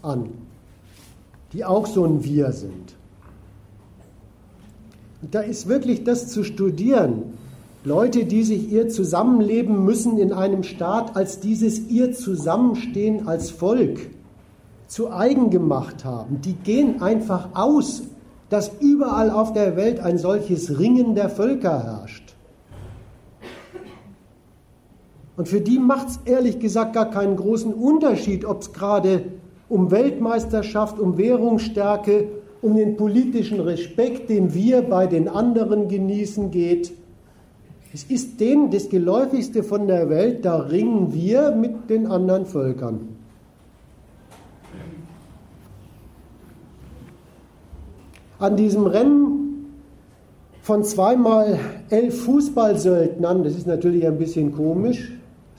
[0.00, 0.28] an,
[1.52, 2.97] die auch so ein Wir sind.
[5.22, 7.34] Da ist wirklich das zu studieren,
[7.84, 14.10] Leute, die sich ihr Zusammenleben müssen in einem Staat als dieses ihr Zusammenstehen als Volk
[14.86, 18.02] zu eigen gemacht haben, die gehen einfach aus,
[18.48, 22.34] dass überall auf der Welt ein solches Ringen der Völker herrscht.
[25.36, 29.24] Und für die macht es ehrlich gesagt gar keinen großen Unterschied, ob es gerade
[29.68, 32.28] um Weltmeisterschaft, um Währungsstärke,
[32.60, 36.92] um den politischen Respekt, den wir bei den anderen genießen, geht
[37.92, 43.16] es ist denen das Geläufigste von der Welt, da ringen wir mit den anderen Völkern.
[48.38, 49.72] An diesem Rennen
[50.62, 55.12] von zweimal elf Fußballsöldnern, das ist natürlich ein bisschen komisch,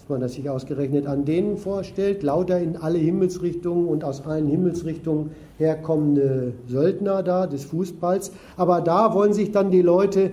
[0.10, 5.32] man das sich ausgerechnet an denen vorstellt, lauter in alle Himmelsrichtungen und aus allen Himmelsrichtungen
[5.58, 8.32] herkommende Söldner da des Fußballs.
[8.58, 10.32] Aber da wollen sich dann die Leute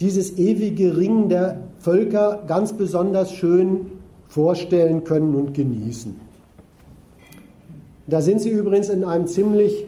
[0.00, 3.92] dieses ewige Ringen der Völker ganz besonders schön
[4.28, 6.14] vorstellen können und genießen.
[8.06, 9.86] Da sind sie übrigens in einem ziemlich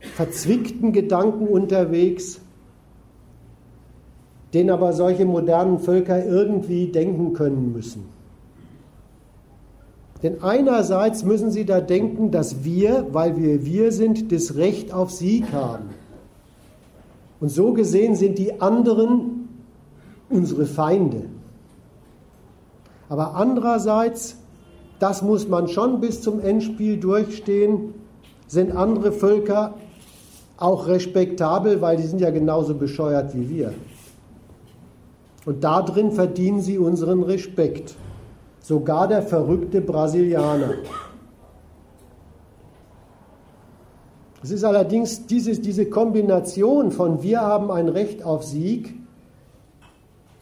[0.00, 2.40] verzwickten Gedanken unterwegs,
[4.52, 8.04] den aber solche modernen Völker irgendwie denken können müssen.
[10.22, 15.10] Denn einerseits müssen sie da denken, dass wir, weil wir wir sind, das Recht auf
[15.10, 15.90] Sieg haben.
[17.40, 19.48] Und so gesehen sind die anderen
[20.28, 21.22] unsere Feinde.
[23.08, 24.36] Aber andererseits,
[24.98, 27.94] das muss man schon bis zum Endspiel durchstehen,
[28.46, 29.74] sind andere Völker
[30.58, 33.72] auch respektabel, weil die sind ja genauso bescheuert wie wir.
[35.46, 37.94] Und darin verdienen sie unseren Respekt.
[38.60, 40.74] Sogar der verrückte Brasilianer.
[44.42, 48.94] Es ist allerdings dieses, diese Kombination von wir haben ein Recht auf Sieg,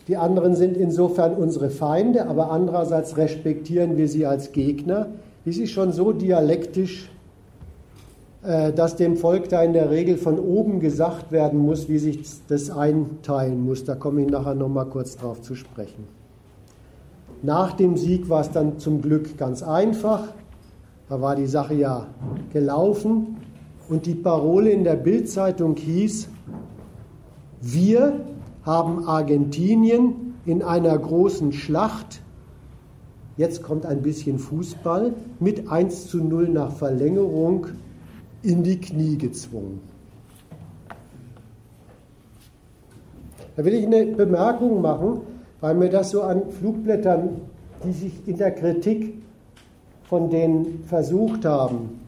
[0.07, 5.09] die anderen sind insofern unsere Feinde, aber andererseits respektieren wir sie als Gegner,
[5.45, 7.11] die ist schon so dialektisch,
[8.49, 12.71] dass dem Volk da in der Regel von oben gesagt werden muss, wie sich das
[12.71, 13.85] einteilen muss.
[13.85, 16.05] Da komme ich nachher nochmal kurz drauf zu sprechen.
[17.43, 20.29] Nach dem Sieg war es dann zum Glück ganz einfach.
[21.11, 22.07] Da war die Sache ja
[22.51, 23.37] gelaufen.
[23.91, 26.31] Und die Parole in der Bildzeitung hieß,
[27.61, 28.21] wir
[28.63, 32.23] haben Argentinien in einer großen Schlacht,
[33.37, 37.67] jetzt kommt ein bisschen Fußball, mit 1 zu 0 nach Verlängerung
[38.43, 39.81] in die Knie gezwungen.
[43.57, 45.23] Da will ich eine Bemerkung machen,
[45.61, 47.41] weil mir das so an Flugblättern,
[47.85, 49.15] die sich in der Kritik
[50.05, 52.01] von denen versucht haben,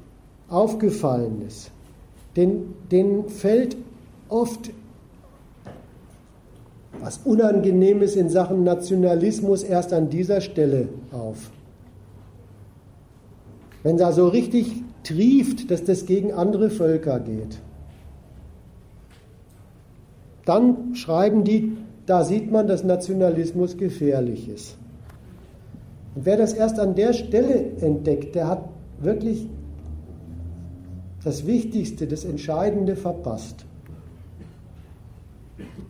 [0.48, 1.70] aufgefallen ist.
[2.36, 3.76] Den, denen fällt
[4.28, 4.70] oft
[7.00, 11.50] was Unangenehmes in Sachen Nationalismus erst an dieser Stelle auf.
[13.82, 17.58] Wenn da so richtig trieft, dass das gegen andere Völker geht,
[20.44, 21.76] dann schreiben die,
[22.06, 24.76] da sieht man, dass Nationalismus gefährlich ist.
[26.14, 29.46] Und wer das erst an der Stelle entdeckt, der hat wirklich
[31.22, 33.64] das Wichtigste, das Entscheidende verpasst.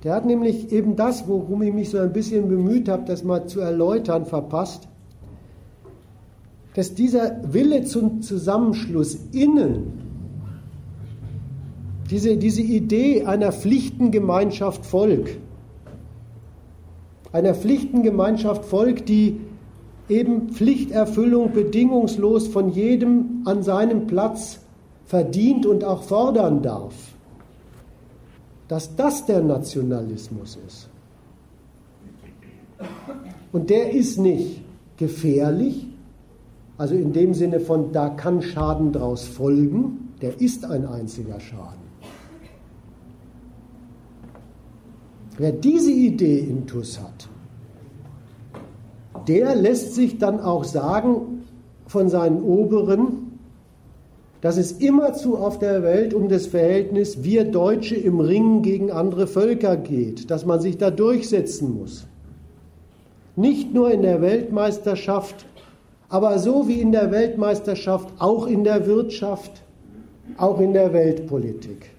[0.03, 3.47] Der hat nämlich eben das, worum ich mich so ein bisschen bemüht habe, das mal
[3.47, 4.89] zu erläutern, verpasst,
[6.75, 10.01] dass dieser Wille zum Zusammenschluss innen
[12.11, 15.37] diese, diese Idee einer Pflichtengemeinschaft Volk,
[17.33, 19.41] einer Pflichtengemeinschaft Volk, die
[20.09, 24.59] eben Pflichterfüllung bedingungslos von jedem an seinem Platz
[25.07, 26.95] verdient und auch fordern darf,
[28.67, 30.89] dass das der Nationalismus ist.
[33.53, 34.63] Und der ist nicht
[34.97, 35.87] gefährlich,
[36.81, 41.91] also in dem Sinne von, da kann Schaden draus folgen, der ist ein einziger Schaden.
[45.37, 47.29] Wer diese Idee intus hat,
[49.29, 51.45] der lässt sich dann auch sagen
[51.87, 53.39] von seinen Oberen,
[54.41, 59.27] dass es immerzu auf der Welt um das Verhältnis wir Deutsche im Ringen gegen andere
[59.27, 62.07] Völker geht, dass man sich da durchsetzen muss.
[63.37, 65.45] Nicht nur in der Weltmeisterschaft,
[66.11, 69.63] aber so wie in der Weltmeisterschaft auch in der Wirtschaft,
[70.37, 71.91] auch in der Weltpolitik.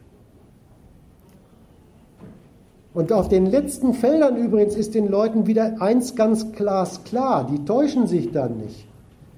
[2.93, 8.05] Und auf den letzten Feldern übrigens ist den Leuten wieder eins ganz glasklar, die täuschen
[8.05, 8.86] sich dann nicht.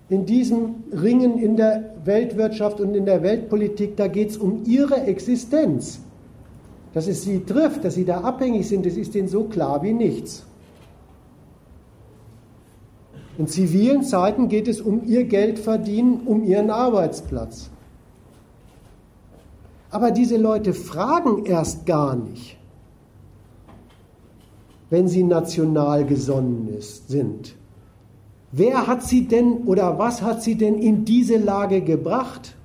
[0.10, 5.04] In diesem Ringen in der Weltwirtschaft und in der Weltpolitik, da geht es um ihre
[5.04, 6.00] Existenz.
[6.96, 9.94] Dass es sie trifft, dass sie da abhängig sind, das ist ihnen so klar wie
[9.94, 10.46] nichts.
[13.38, 17.70] In zivilen Zeiten geht es um ihr Geld verdienen, um ihren Arbeitsplatz.
[19.90, 22.58] Aber diese Leute fragen erst gar nicht
[24.94, 27.56] wenn sie national gesonnen ist, sind.
[28.52, 32.56] Wer hat sie denn oder was hat sie denn in diese Lage gebracht,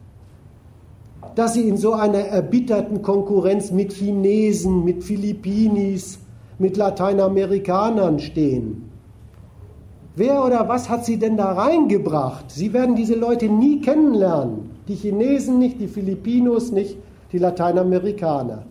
[1.35, 6.19] dass sie in so einer erbitterten Konkurrenz mit Chinesen, mit Philippinis,
[6.59, 8.88] mit Lateinamerikanern stehen?
[10.19, 12.51] Wer oder was hat sie denn da reingebracht?
[12.51, 14.71] Sie werden diese Leute nie kennenlernen.
[14.89, 16.97] Die Chinesen nicht, die Filipinos nicht,
[17.31, 18.65] die Lateinamerikaner.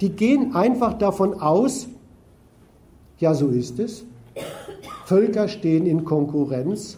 [0.00, 1.86] Die gehen einfach davon aus,
[3.18, 4.06] ja, so ist es.
[5.04, 6.96] Völker stehen in Konkurrenz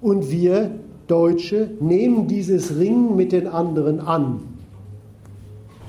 [0.00, 0.70] und wir
[1.08, 4.40] Deutsche nehmen dieses Ringen mit den anderen an.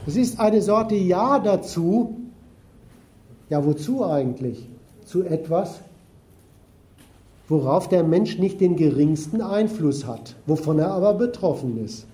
[0.07, 2.17] Es ist eine Sorte Ja dazu.
[3.49, 4.67] Ja, wozu eigentlich?
[5.05, 5.81] Zu etwas,
[7.47, 12.07] worauf der Mensch nicht den geringsten Einfluss hat, wovon er aber betroffen ist.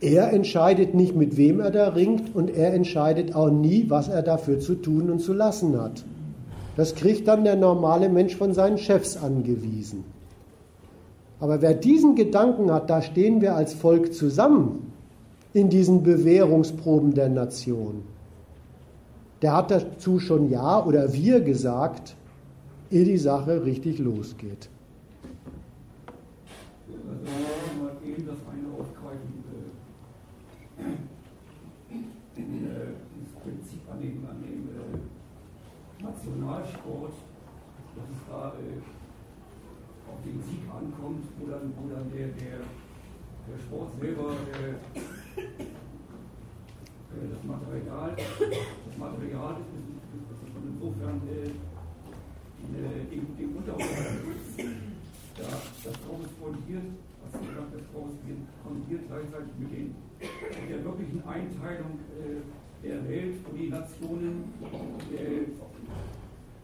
[0.00, 4.22] er entscheidet nicht, mit wem er da ringt und er entscheidet auch nie, was er
[4.22, 6.04] dafür zu tun und zu lassen hat.
[6.76, 10.04] Das kriegt dann der normale Mensch von seinen Chefs angewiesen.
[11.40, 14.92] Aber wer diesen Gedanken hat, da stehen wir als Volk zusammen
[15.52, 18.02] in diesen Bewährungsproben der Nation,
[19.42, 22.16] der hat dazu schon Ja oder wir gesagt,
[22.90, 24.68] ehe die Sache richtig losgeht.
[36.00, 37.12] Nationalsport,
[37.96, 38.80] dass es da äh,
[40.08, 44.74] auf den Sieg ankommt, wo dann, wo dann der, der, der Sport selber äh,
[47.32, 51.50] das Material, das Material ist, ist, ist insofern äh,
[52.74, 54.78] dem, dem Unterordnen
[55.36, 55.44] da,
[55.84, 56.84] das korrespondiert,
[57.22, 62.42] was du gesagt hast, korrespondiert gleichzeitig mit, den, mit der wirklichen Einteilung äh,
[62.82, 64.52] der Welt und die Nationen
[65.12, 65.46] äh,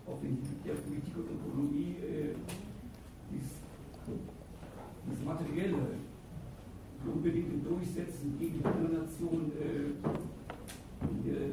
[0.06, 2.34] auf den Gebiet der Politik und Ökonomie, äh,
[3.30, 3.48] dies,
[5.08, 5.96] dies Materielle
[7.06, 9.92] unbedingt durchsetzen gegen die andere Nation äh,
[11.26, 11.52] äh,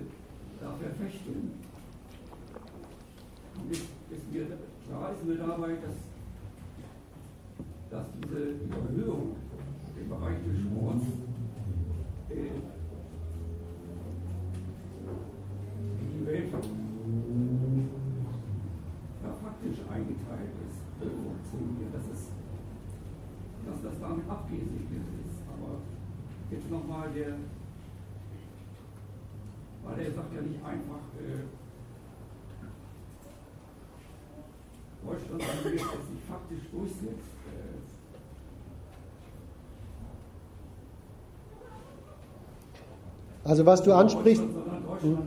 [0.60, 1.52] da verfechten.
[3.58, 4.46] Und ist, ist mir,
[4.88, 5.96] klar ist mir dabei, dass,
[7.90, 9.36] dass diese Überhöhung
[10.00, 11.06] im Bereich des Sports
[12.30, 12.34] äh,
[16.00, 16.54] in die Welt
[19.24, 22.32] ja, faktisch eingeteilt ist, funktioniert, dass, es,
[23.66, 25.42] dass das damit abgesegnet ist.
[25.50, 25.78] Aber
[26.52, 27.38] jetzt nochmal der
[29.84, 31.44] weil er sagt ja nicht einfach, äh,
[35.04, 37.32] Deutschland wenn es sich faktisch durchsetzt.
[43.41, 44.44] Äh, also was du ansprichst,
[45.02, 45.18] hm?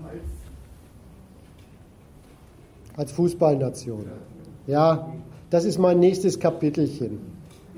[2.96, 4.06] als Fußballnation.
[4.66, 5.12] Ja,
[5.50, 7.18] das ist mein nächstes Kapitelchen,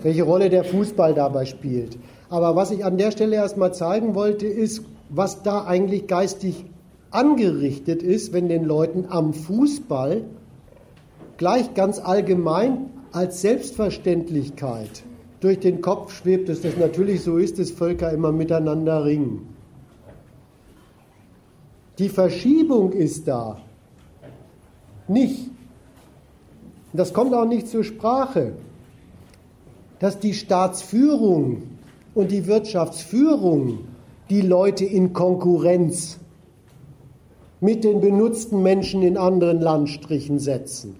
[0.00, 1.98] welche Rolle der Fußball dabei spielt.
[2.30, 6.64] Aber was ich an der Stelle erstmal zeigen wollte, ist, was da eigentlich geistig
[7.10, 10.22] angerichtet ist, wenn den Leuten am Fußball
[11.38, 15.02] gleich ganz allgemein als Selbstverständlichkeit
[15.40, 19.55] durch den Kopf schwebt, dass das natürlich so ist, dass Völker immer miteinander ringen.
[21.98, 23.58] Die Verschiebung ist da.
[25.08, 25.50] Nicht.
[26.92, 28.52] Das kommt auch nicht zur Sprache,
[29.98, 31.62] dass die Staatsführung
[32.14, 33.80] und die Wirtschaftsführung
[34.28, 36.18] die Leute in Konkurrenz
[37.60, 40.96] mit den benutzten Menschen in anderen Landstrichen setzen,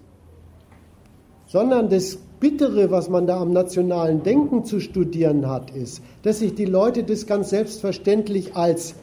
[1.47, 6.55] sondern das Bittere, was man da am nationalen Denken zu studieren hat, ist, dass sich
[6.55, 8.95] die Leute das ganz selbstverständlich als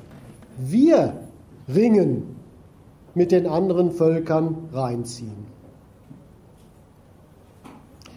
[0.57, 1.15] wir
[1.73, 2.37] ringen
[3.15, 5.55] mit den anderen Völkern reinziehen.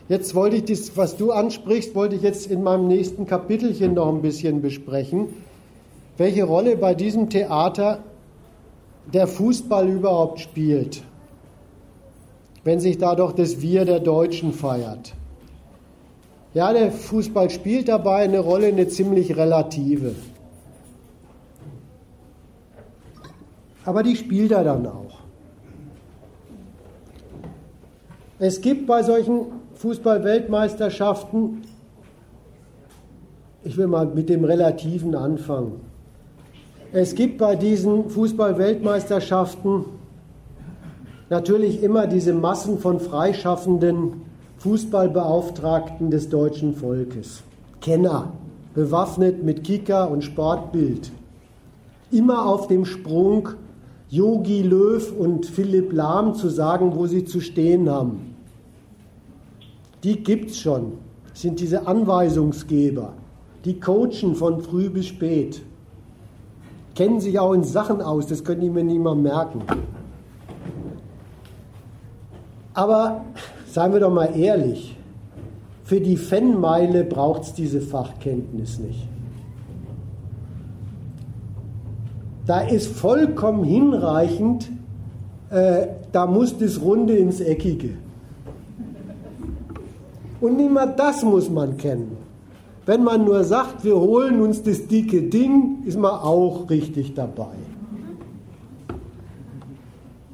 [0.10, 4.08] Jetzt wollte ich das, was du ansprichst, wollte ich jetzt in meinem nächsten Kapitelchen noch
[4.08, 5.28] ein bisschen besprechen,
[6.18, 8.00] welche Rolle bei diesem Theater
[9.14, 11.04] der Fußball überhaupt spielt,
[12.64, 15.14] wenn sich da doch das Wir der Deutschen feiert.
[16.54, 20.16] Ja, der Fußball spielt dabei eine Rolle, eine ziemlich relative.
[23.88, 25.20] Aber die spielt er dann auch.
[28.38, 31.62] Es gibt bei solchen Fußball-Weltmeisterschaften,
[33.64, 35.80] ich will mal mit dem Relativen anfangen.
[36.92, 39.86] Es gibt bei diesen Fußball-Weltmeisterschaften
[41.30, 44.22] natürlich immer diese Massen von freischaffenden
[44.58, 47.42] Fußballbeauftragten des deutschen Volkes.
[47.80, 48.34] Kenner,
[48.74, 51.10] bewaffnet mit Kicker und Sportbild.
[52.12, 53.50] Immer auf dem Sprung,
[54.10, 58.36] Yogi Löw und Philipp Lahm zu sagen, wo sie zu stehen haben.
[60.04, 60.94] Die gibt's schon,
[61.34, 63.14] sind diese Anweisungsgeber,
[63.66, 65.62] die coachen von früh bis spät
[66.98, 69.62] kennen sich auch in Sachen aus, das können die mir nicht mal merken.
[72.74, 73.24] Aber
[73.68, 74.98] seien wir doch mal ehrlich,
[75.84, 79.08] für die Fanmeile braucht es diese Fachkenntnis nicht.
[82.48, 84.72] Da ist vollkommen hinreichend,
[85.50, 87.90] äh, da muss das Runde ins Eckige.
[90.40, 92.16] Und nicht mal das muss man kennen.
[92.86, 97.56] Wenn man nur sagt, wir holen uns das dicke Ding, ist man auch richtig dabei.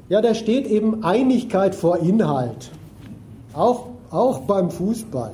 [0.08, 2.70] Ja, da steht eben Einigkeit vor Inhalt.
[3.54, 5.32] Auch, auch beim Fußball.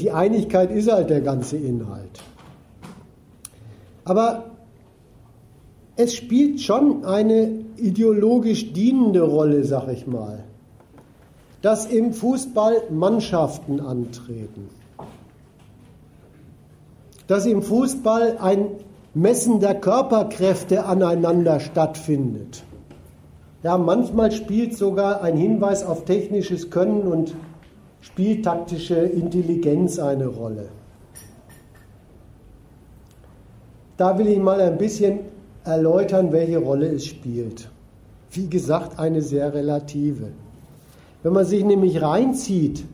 [0.00, 2.20] Die Einigkeit ist halt der ganze Inhalt.
[4.04, 4.44] Aber
[5.96, 10.44] es spielt schon eine ideologisch dienende Rolle, sag ich mal,
[11.62, 14.68] dass im Fußball Mannschaften antreten,
[17.26, 18.66] dass im Fußball ein
[19.14, 22.62] Messen der Körperkräfte aneinander stattfindet.
[23.62, 27.34] Ja, manchmal spielt sogar ein Hinweis auf technisches Können und
[28.02, 30.68] spieltaktische Intelligenz eine Rolle.
[33.96, 35.20] Da will ich mal ein bisschen
[35.66, 37.68] erläutern, welche Rolle es spielt.
[38.30, 40.28] Wie gesagt, eine sehr relative.
[41.22, 42.84] Wenn man sich nämlich reinzieht,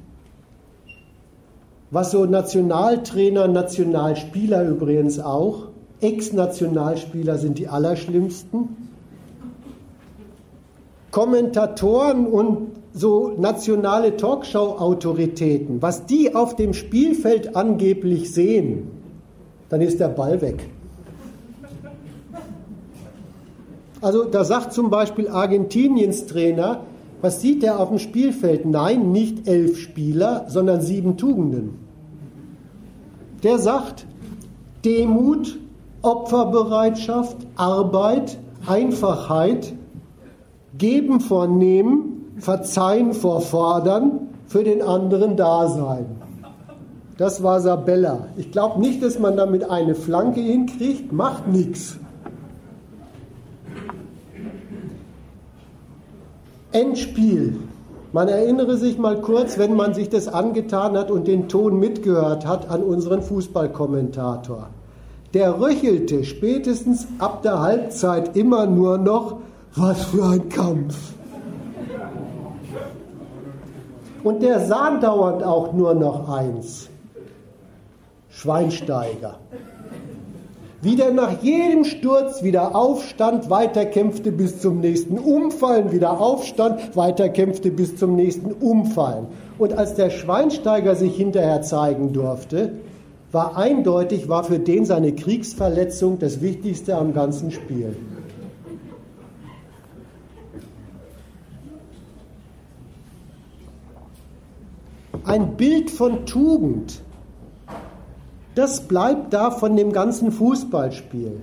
[1.90, 5.68] was so Nationaltrainer, Nationalspieler übrigens auch,
[6.00, 8.76] Ex-Nationalspieler sind die allerschlimmsten,
[11.10, 18.90] Kommentatoren und so nationale Talkshow-Autoritäten, was die auf dem Spielfeld angeblich sehen,
[19.68, 20.64] dann ist der Ball weg.
[24.02, 26.80] Also da sagt zum Beispiel Argentiniens Trainer,
[27.20, 28.66] was sieht er auf dem Spielfeld?
[28.66, 31.78] Nein, nicht elf Spieler, sondern sieben Tugenden.
[33.44, 34.06] Der sagt
[34.84, 35.56] Demut,
[36.02, 39.72] Opferbereitschaft, Arbeit, Einfachheit,
[40.76, 46.06] Geben vor Nehmen, Verzeihen vor Fordern, für den anderen da sein.
[47.18, 48.26] Das war Sabella.
[48.36, 51.98] Ich glaube nicht, dass man damit eine Flanke hinkriegt, macht nichts.
[56.72, 57.60] Endspiel.
[58.12, 62.46] Man erinnere sich mal kurz, wenn man sich das angetan hat und den Ton mitgehört
[62.46, 64.68] hat, an unseren Fußballkommentator.
[65.32, 69.38] Der röchelte spätestens ab der Halbzeit immer nur noch,
[69.74, 70.96] was für ein Kampf.
[74.22, 76.90] Und der sah dauernd auch nur noch eins.
[78.28, 79.38] Schweinsteiger
[80.82, 87.70] wie der nach jedem Sturz wieder aufstand, weiterkämpfte bis zum nächsten Umfallen, wieder aufstand, weiterkämpfte
[87.70, 89.28] bis zum nächsten Umfallen.
[89.58, 92.72] Und als der Schweinsteiger sich hinterher zeigen durfte,
[93.30, 97.96] war eindeutig, war für den seine Kriegsverletzung das Wichtigste am ganzen Spiel.
[105.24, 107.00] Ein Bild von Tugend
[108.54, 111.40] das bleibt da von dem ganzen Fußballspiel.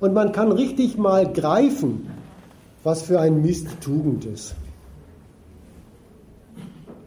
[0.00, 2.08] Und man kann richtig mal greifen,
[2.84, 4.54] was für ein Mist Tugend ist.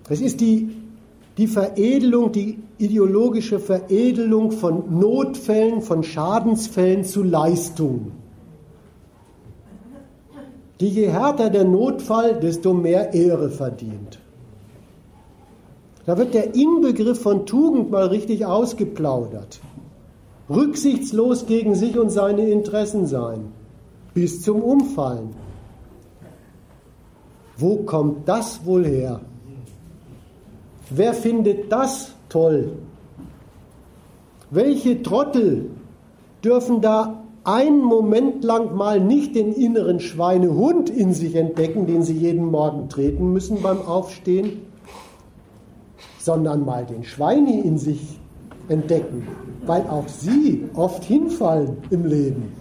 [0.10, 0.70] Es ist die,
[1.38, 8.12] die Veredelung, die ideologische Veredelung von Notfällen, von Schadensfällen zu Leistungen.
[10.80, 14.19] Die je härter der Notfall, desto mehr Ehre verdient.
[16.06, 19.60] Da wird der Inbegriff von Tugend mal richtig ausgeplaudert.
[20.50, 23.52] Rücksichtslos gegen sich und seine Interessen sein.
[24.14, 25.30] Bis zum Umfallen.
[27.58, 29.20] Wo kommt das wohl her?
[30.90, 32.72] Wer findet das toll?
[34.50, 35.70] Welche Trottel
[36.44, 42.14] dürfen da einen Moment lang mal nicht den inneren Schweinehund in sich entdecken, den sie
[42.14, 44.69] jeden Morgen treten müssen beim Aufstehen?
[46.30, 48.20] Sondern mal den Schweini in sich
[48.68, 49.28] entdecken,
[49.66, 52.54] weil auch sie oft hinfallen im Leben.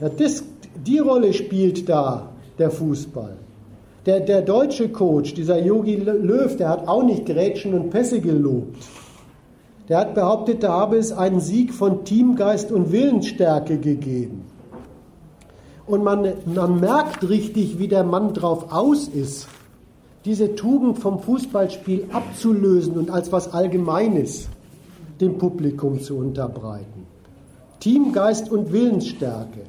[0.00, 0.42] Ja, das,
[0.84, 3.36] die Rolle spielt da der Fußball.
[4.06, 8.82] Der, der deutsche Coach, dieser Yogi Löw, der hat auch nicht Grätschen und Pässe gelobt.
[9.88, 14.47] Der hat behauptet, da habe es einen Sieg von Teamgeist und Willensstärke gegeben
[15.88, 19.48] und man, man merkt richtig, wie der Mann drauf aus ist,
[20.24, 24.48] diese Tugend vom Fußballspiel abzulösen und als was Allgemeines
[25.20, 27.06] dem Publikum zu unterbreiten.
[27.80, 29.60] Teamgeist und Willensstärke.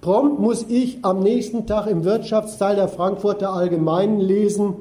[0.00, 4.74] Prompt muss ich am nächsten Tag im Wirtschaftsteil der Frankfurter Allgemeinen lesen,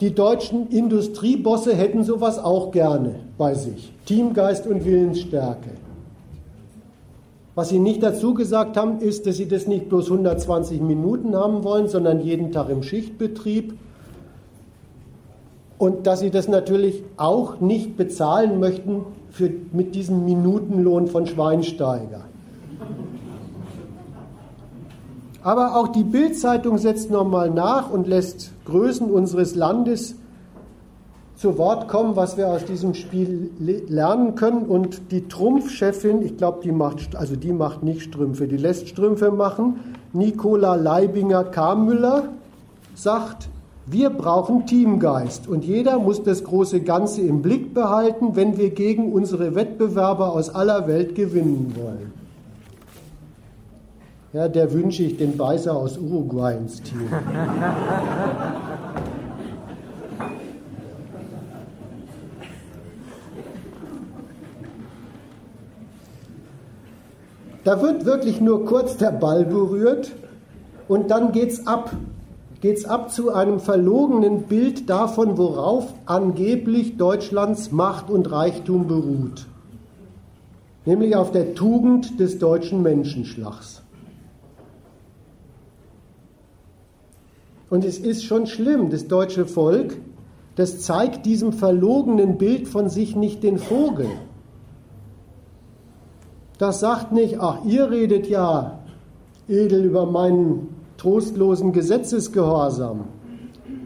[0.00, 3.92] die deutschen Industriebosse hätten sowas auch gerne bei sich.
[4.04, 5.70] Teamgeist und Willensstärke.
[7.56, 11.64] Was sie nicht dazu gesagt haben, ist, dass sie das nicht bloß 120 Minuten haben
[11.64, 13.72] wollen, sondern jeden Tag im Schichtbetrieb.
[15.78, 22.26] Und dass sie das natürlich auch nicht bezahlen möchten für, mit diesem Minutenlohn von Schweinsteiger.
[25.42, 30.14] Aber auch die Bildzeitung setzt nochmal nach und lässt Größen unseres Landes
[31.36, 34.62] zu Wort kommen, was wir aus diesem Spiel lernen können.
[34.62, 39.30] Und die Trumpfchefin, ich glaube, die macht, also die macht nicht Strümpfe, die lässt Strümpfe
[39.30, 39.94] machen.
[40.12, 42.28] Nicola Leibinger-Kamüller
[42.94, 43.48] sagt,
[43.88, 49.12] Wir brauchen Teamgeist und jeder muss das große Ganze im Blick behalten, wenn wir gegen
[49.12, 52.12] unsere Wettbewerber aus aller Welt gewinnen wollen.
[54.32, 57.08] Ja, der wünsche ich den Beißer aus Uruguay ins Team.
[67.66, 70.12] Da wird wirklich nur kurz der Ball berührt
[70.86, 71.90] und dann geht's ab.
[72.60, 79.46] Geht's ab zu einem verlogenen Bild davon, worauf angeblich Deutschlands Macht und Reichtum beruht.
[80.84, 83.82] Nämlich auf der Tugend des deutschen Menschenschlags.
[87.68, 89.96] Und es ist schon schlimm, das deutsche Volk,
[90.54, 94.06] das zeigt diesem verlogenen Bild von sich nicht den Vogel.
[96.58, 98.78] Das sagt nicht, ach, ihr redet ja
[99.48, 103.04] edel über meinen trostlosen Gesetzesgehorsam.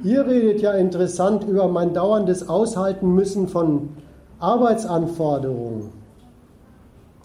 [0.04, 3.90] Ihr redet ja interessant über mein dauerndes Aushalten müssen von
[4.38, 5.90] Arbeitsanforderungen.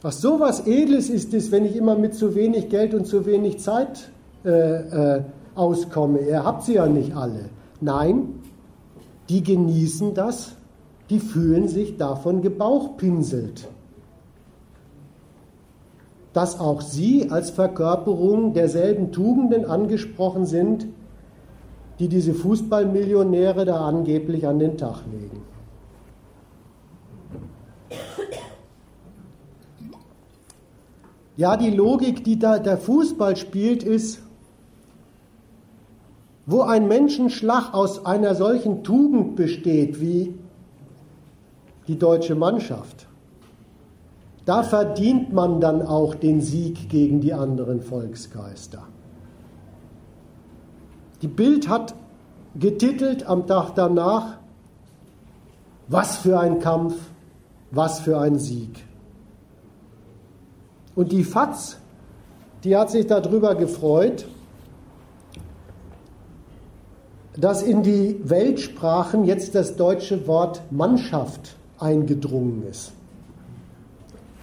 [0.01, 3.59] Was sowas Edles ist es, wenn ich immer mit zu wenig Geld und zu wenig
[3.59, 4.09] Zeit
[4.43, 5.21] äh, äh,
[5.53, 6.19] auskomme.
[6.19, 7.49] Ihr habt sie ja nicht alle.
[7.81, 8.41] Nein,
[9.29, 10.51] die genießen das,
[11.09, 13.67] die fühlen sich davon gebauchpinselt
[16.35, 20.85] dass auch sie als Verkörperung derselben Tugenden angesprochen sind,
[21.97, 25.41] die diese Fußballmillionäre da angeblich an den Tag legen.
[31.37, 34.21] Ja, die Logik, die da der Fußball spielt, ist,
[36.45, 40.33] wo ein Menschenschlag aus einer solchen Tugend besteht wie
[41.87, 43.04] die deutsche Mannschaft,
[44.45, 48.83] da verdient man dann auch den Sieg gegen die anderen Volksgeister.
[51.21, 51.95] Die Bild hat
[52.57, 54.37] getitelt am Tag danach,
[55.87, 56.95] was für ein Kampf,
[57.71, 58.85] was für ein Sieg.
[60.95, 61.77] Und die FAZ,
[62.63, 64.27] die hat sich darüber gefreut,
[67.37, 72.94] dass in die Weltsprachen jetzt das deutsche Wort Mannschaft eingedrungen ist.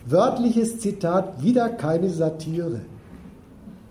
[0.06, 2.80] Wörtliches Zitat, wieder keine Satire.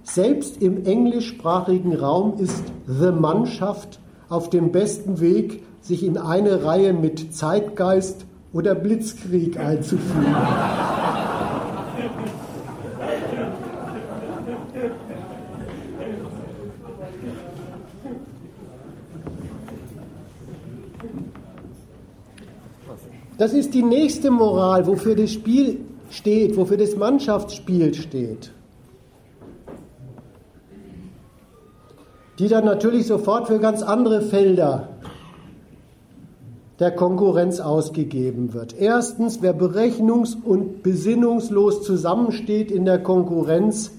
[0.04, 6.92] Selbst im englischsprachigen Raum ist The Mannschaft auf dem besten Weg, sich in eine Reihe
[6.92, 10.36] mit Zeitgeist oder Blitzkrieg einzufügen.
[23.38, 25.80] Das ist die nächste Moral, wofür das Spiel
[26.12, 28.52] steht, wofür das Mannschaftsspiel steht,
[32.38, 34.90] die dann natürlich sofort für ganz andere Felder
[36.80, 38.76] der Konkurrenz ausgegeben wird.
[38.78, 43.92] Erstens, wer berechnungs- und besinnungslos zusammensteht in der Konkurrenz,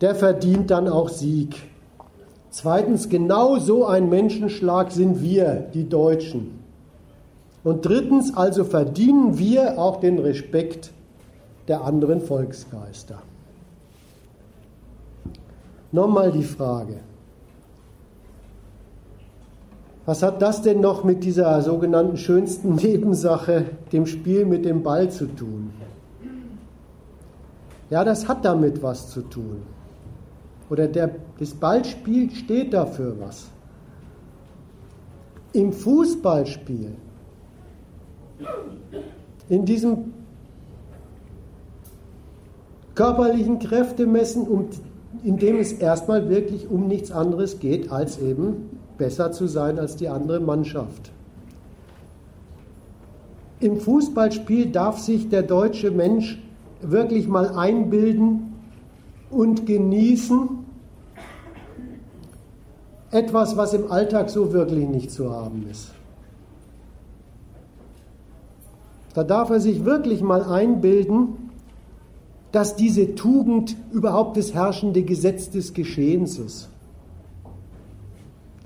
[0.00, 1.56] der verdient dann auch Sieg.
[2.50, 6.55] Zweitens, genau so ein Menschenschlag sind wir, die Deutschen.
[7.66, 10.92] Und drittens, also verdienen wir auch den Respekt
[11.66, 13.20] der anderen Volksgeister.
[15.90, 17.00] Nochmal die Frage.
[20.04, 25.10] Was hat das denn noch mit dieser sogenannten schönsten Nebensache, dem Spiel mit dem Ball
[25.10, 25.72] zu tun?
[27.90, 29.62] Ja, das hat damit was zu tun.
[30.70, 33.48] Oder der, das Ballspiel steht dafür was.
[35.52, 36.94] Im Fußballspiel
[39.48, 40.12] in diesem
[42.94, 44.66] körperlichen Kräftemessen, um,
[45.22, 49.96] in dem es erstmal wirklich um nichts anderes geht, als eben besser zu sein als
[49.96, 51.12] die andere Mannschaft.
[53.60, 56.42] Im Fußballspiel darf sich der deutsche Mensch
[56.82, 58.54] wirklich mal einbilden
[59.30, 60.48] und genießen,
[63.10, 65.95] etwas, was im Alltag so wirklich nicht zu haben ist.
[69.16, 71.50] Da darf er sich wirklich mal einbilden,
[72.52, 76.68] dass diese Tugend überhaupt das herrschende Gesetz des Geschehens ist.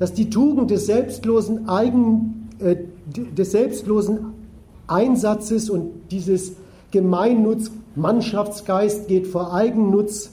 [0.00, 4.32] Dass die Tugend des selbstlosen, Eigen, äh, des selbstlosen
[4.88, 6.54] Einsatzes und dieses
[6.90, 10.32] Gemeinnutz, Mannschaftsgeist geht vor Eigennutz,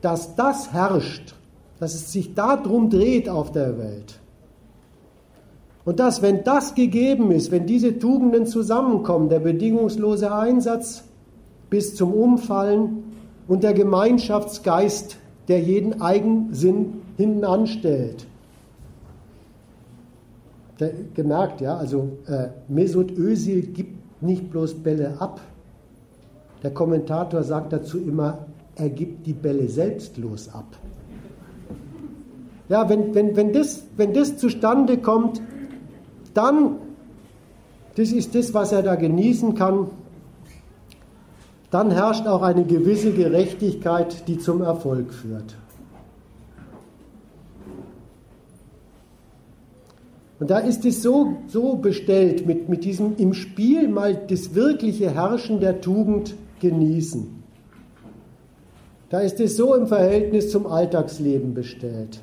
[0.00, 1.34] dass das herrscht,
[1.78, 4.18] dass es sich darum dreht auf der Welt.
[5.88, 11.02] Und dass, wenn das gegeben ist, wenn diese Tugenden zusammenkommen, der bedingungslose Einsatz
[11.70, 13.04] bis zum Umfallen
[13.46, 15.16] und der Gemeinschaftsgeist,
[15.48, 18.26] der jeden Eigensinn hinten anstellt,
[21.14, 25.40] gemerkt, ja, also äh, Mesut Özil gibt nicht bloß Bälle ab.
[26.62, 28.40] Der Kommentator sagt dazu immer,
[28.76, 30.66] er gibt die Bälle selbstlos ab.
[32.68, 35.40] Ja, wenn, wenn, wenn, das, wenn das zustande kommt,
[36.36, 36.76] dann,
[37.96, 39.90] das ist das, was er da genießen kann,
[41.70, 45.56] dann herrscht auch eine gewisse Gerechtigkeit, die zum Erfolg führt.
[50.40, 55.10] Und da ist es so, so bestellt mit, mit diesem im Spiel mal das wirkliche
[55.10, 57.38] Herrschen der Tugend genießen.
[59.10, 62.20] Da ist es so im Verhältnis zum Alltagsleben bestellt.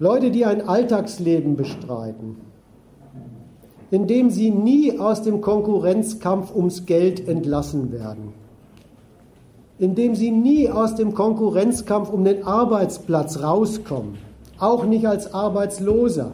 [0.00, 2.36] Leute, die ein Alltagsleben bestreiten,
[3.90, 8.32] indem sie nie aus dem Konkurrenzkampf ums Geld entlassen werden,
[9.78, 14.18] indem sie nie aus dem Konkurrenzkampf um den Arbeitsplatz rauskommen,
[14.60, 16.32] auch nicht als Arbeitsloser.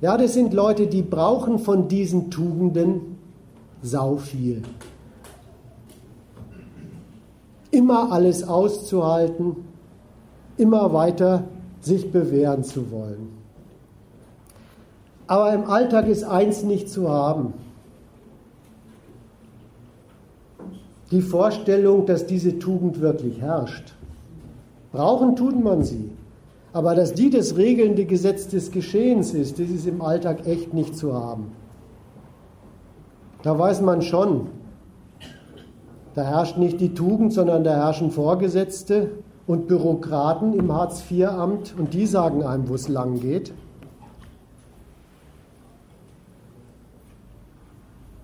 [0.00, 3.18] Ja, das sind Leute, die brauchen von diesen Tugenden
[3.82, 4.62] sau viel.
[7.72, 9.56] Immer alles auszuhalten,
[10.56, 11.44] immer weiter
[11.84, 13.28] sich bewähren zu wollen.
[15.26, 17.54] Aber im Alltag ist eins nicht zu haben.
[21.10, 23.94] Die Vorstellung, dass diese Tugend wirklich herrscht.
[24.92, 26.10] Brauchen tut man sie.
[26.72, 30.96] Aber dass die das regelnde Gesetz des Geschehens ist, das ist im Alltag echt nicht
[30.96, 31.52] zu haben.
[33.42, 34.48] Da weiß man schon,
[36.14, 39.10] da herrscht nicht die Tugend, sondern da herrschen Vorgesetzte
[39.46, 43.52] und Bürokraten im Hartz-IV-Amt und die sagen einem, wo es lang geht.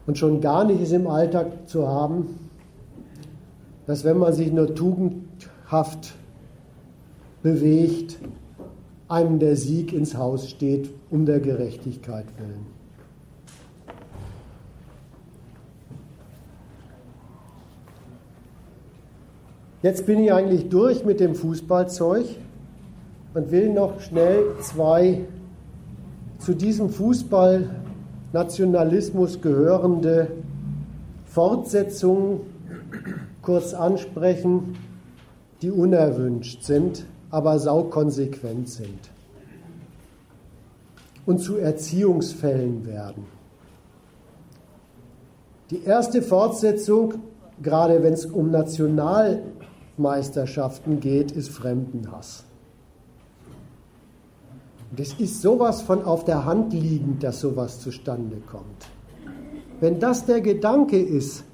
[0.06, 2.38] Und schon gar nicht ist im Alltag zu haben,
[3.86, 6.14] dass wenn man sich nur tugendhaft
[7.42, 8.18] bewegt,
[9.08, 12.77] einem der Sieg ins Haus steht, um der Gerechtigkeit willen.
[19.88, 22.26] Jetzt bin ich eigentlich durch mit dem Fußballzeug
[23.32, 25.24] und will noch schnell zwei
[26.40, 30.30] zu diesem Fußballnationalismus gehörende
[31.24, 32.40] Fortsetzungen
[33.40, 34.76] kurz ansprechen,
[35.62, 39.08] die unerwünscht sind, aber saukonsequent sind
[41.24, 43.24] und zu Erziehungsfällen werden.
[45.70, 47.14] Die erste Fortsetzung,
[47.62, 49.40] gerade wenn es um National
[49.98, 52.44] Meisterschaften geht, ist Fremdenhass.
[54.96, 58.86] das ist sowas von auf der Hand liegend, dass sowas zustande kommt.
[59.80, 61.44] Wenn das der Gedanke ist,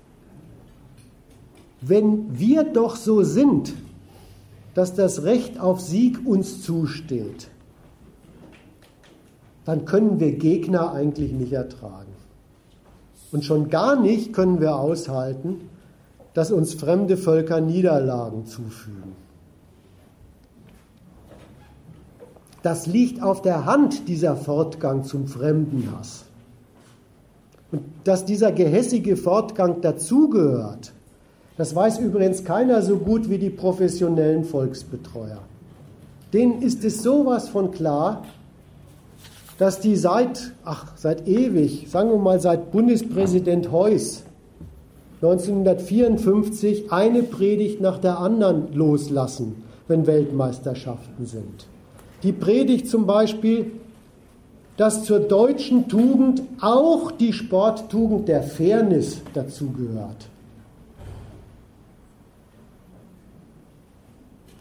[1.81, 3.75] wenn wir doch so sind,
[4.75, 7.49] dass das Recht auf Sieg uns zusteht,
[9.65, 12.13] dann können wir Gegner eigentlich nicht ertragen.
[13.33, 15.69] Und schon gar nicht können wir aushalten,
[16.35, 19.14] dass uns fremde Völker Niederlagen zufügen.
[22.62, 26.24] Das liegt auf der Hand, dieser Fortgang zum Fremdenhass.
[27.70, 30.93] Und dass dieser gehässige Fortgang dazugehört,
[31.57, 35.39] das weiß übrigens keiner so gut wie die professionellen Volksbetreuer.
[36.32, 38.24] Denen ist es sowas von klar,
[39.59, 44.24] dass die seit, ach, seit ewig, sagen wir mal seit Bundespräsident Heuss,
[45.25, 51.66] 1954 eine Predigt nach der anderen loslassen, wenn Weltmeisterschaften sind.
[52.22, 53.72] Die Predigt zum Beispiel,
[54.77, 60.29] dass zur deutschen Tugend auch die Sporttugend der Fairness dazugehört.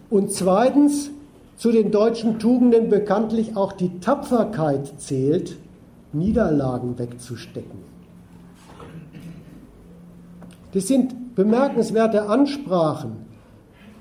[0.10, 1.10] Und zweitens,
[1.58, 5.58] zu den deutschen Tugenden bekanntlich auch die Tapferkeit zählt,
[6.14, 7.93] Niederlagen wegzustecken.
[10.74, 13.18] Das sind bemerkenswerte Ansprachen,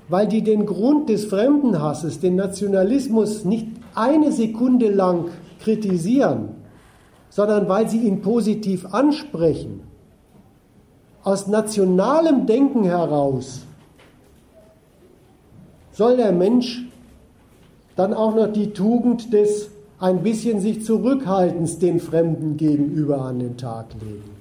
[0.09, 6.49] weil die den Grund des Fremdenhasses, den Nationalismus nicht eine Sekunde lang kritisieren,
[7.29, 9.81] sondern weil sie ihn positiv ansprechen.
[11.23, 13.61] Aus nationalem Denken heraus
[15.91, 16.85] soll der Mensch
[17.95, 19.69] dann auch noch die Tugend des
[19.99, 24.32] ein bisschen sich Zurückhaltens den Fremden gegenüber an den Tag legen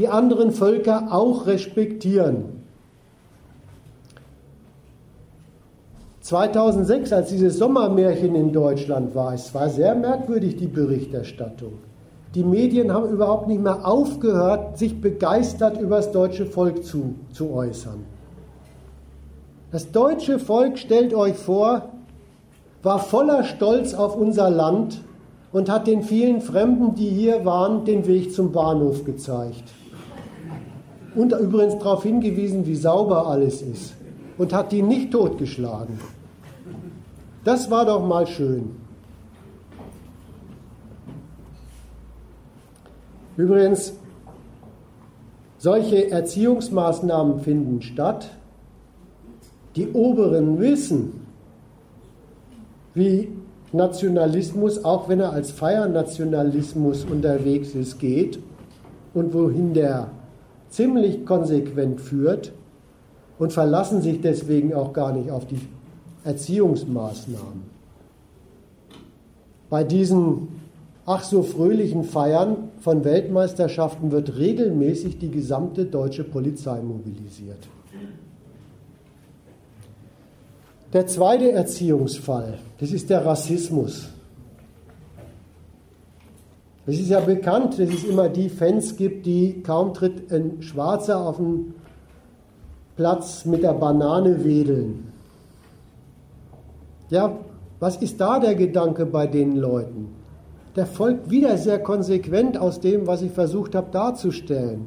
[0.00, 2.44] die anderen Völker auch respektieren.
[6.22, 11.74] 2006, als dieses Sommermärchen in Deutschland war, es war sehr merkwürdig, die Berichterstattung.
[12.34, 17.52] Die Medien haben überhaupt nicht mehr aufgehört, sich begeistert über das deutsche Volk zu, zu
[17.52, 18.06] äußern.
[19.70, 21.90] Das deutsche Volk, stellt euch vor,
[22.82, 25.02] war voller Stolz auf unser Land
[25.52, 29.64] und hat den vielen Fremden, die hier waren, den Weg zum Bahnhof gezeigt.
[31.14, 33.94] Und übrigens darauf hingewiesen, wie sauber alles ist.
[34.38, 35.98] Und hat die nicht totgeschlagen.
[37.44, 38.76] Das war doch mal schön.
[43.36, 43.94] Übrigens,
[45.58, 48.30] solche Erziehungsmaßnahmen finden statt.
[49.76, 51.26] Die Oberen wissen,
[52.94, 53.28] wie
[53.72, 58.40] Nationalismus, auch wenn er als Feiernationalismus unterwegs ist, geht
[59.14, 60.10] und wohin der
[60.70, 62.52] ziemlich konsequent führt
[63.38, 65.60] und verlassen sich deswegen auch gar nicht auf die
[66.24, 67.62] Erziehungsmaßnahmen.
[69.68, 70.48] Bei diesen
[71.06, 77.68] ach so fröhlichen Feiern von Weltmeisterschaften wird regelmäßig die gesamte deutsche Polizei mobilisiert.
[80.92, 84.08] Der zweite Erziehungsfall, das ist der Rassismus.
[86.86, 91.20] Es ist ja bekannt, dass es immer die Fans gibt, die kaum tritt ein Schwarzer
[91.20, 91.74] auf den
[92.96, 95.12] Platz mit der Banane wedeln.
[97.10, 97.38] Ja,
[97.78, 100.08] was ist da der Gedanke bei den Leuten?
[100.76, 104.86] Der folgt wieder sehr konsequent aus dem, was ich versucht habe darzustellen.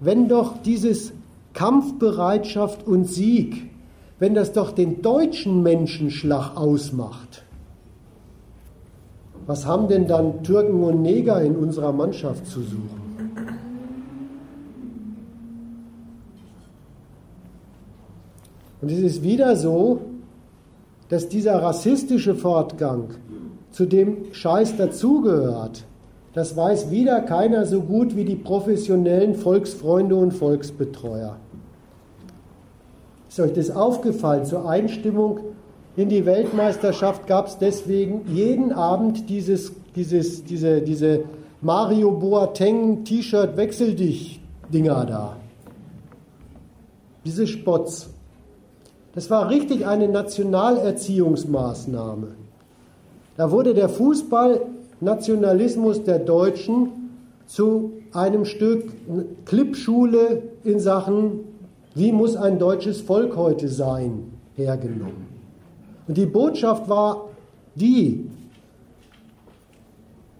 [0.00, 1.12] Wenn doch dieses
[1.52, 3.70] Kampfbereitschaft und Sieg,
[4.18, 7.44] wenn das doch den deutschen Menschenschlag ausmacht,
[9.46, 13.00] was haben denn dann Türken und Neger in unserer Mannschaft zu suchen?
[18.80, 20.00] Und es ist wieder so,
[21.08, 23.10] dass dieser rassistische Fortgang
[23.72, 25.84] zu dem Scheiß dazugehört.
[26.32, 31.36] Das weiß wieder keiner so gut wie die professionellen Volksfreunde und Volksbetreuer.
[33.28, 34.44] Ist euch das aufgefallen?
[34.44, 35.40] Zur Einstimmung
[35.96, 41.24] in die Weltmeisterschaft gab es deswegen jeden Abend dieses, dieses, diese, diese
[41.60, 44.40] Mario Boateng T-Shirt Wechsel dich
[44.72, 45.36] Dinger da.
[47.24, 48.10] Diese Spots.
[49.14, 52.28] Das war richtig eine Nationalerziehungsmaßnahme.
[53.36, 57.10] Da wurde der Fußballnationalismus der Deutschen
[57.46, 58.92] zu einem Stück
[59.44, 61.40] Klippschule in Sachen,
[61.94, 65.29] wie muss ein deutsches Volk heute sein, hergenommen.
[66.06, 67.28] Und die Botschaft war
[67.74, 68.28] die,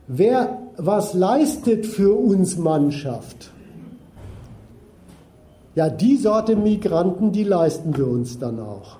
[0.07, 3.51] wer was leistet für uns Mannschaft,
[5.75, 8.99] ja, die Sorte Migranten, die leisten wir uns dann auch.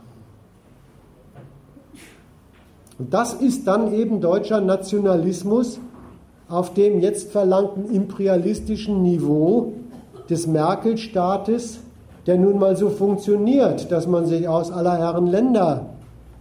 [2.99, 5.81] Und das ist dann eben deutscher Nationalismus
[6.49, 9.73] auf dem jetzt verlangten imperialistischen Niveau
[10.29, 11.79] des Merkel-Staates,
[12.27, 15.87] der nun mal so funktioniert, dass man sich aus aller Herren Länder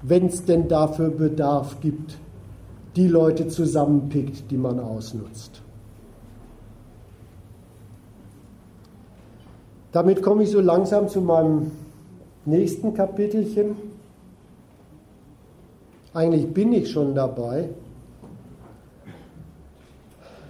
[0.01, 2.17] wenn es denn dafür Bedarf gibt,
[2.95, 5.61] die Leute zusammenpickt, die man ausnutzt.
[9.91, 11.71] Damit komme ich so langsam zu meinem
[12.45, 13.75] nächsten Kapitelchen.
[16.13, 17.69] Eigentlich bin ich schon dabei.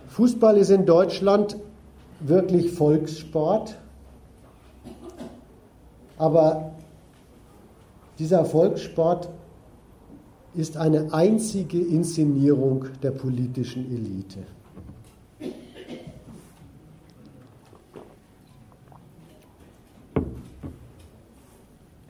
[0.10, 1.56] Fußball ist in Deutschland
[2.20, 3.78] wirklich Volkssport,
[6.18, 6.72] aber
[8.18, 9.30] dieser Volkssport
[10.56, 14.40] ist eine einzige Inszenierung der politischen Elite.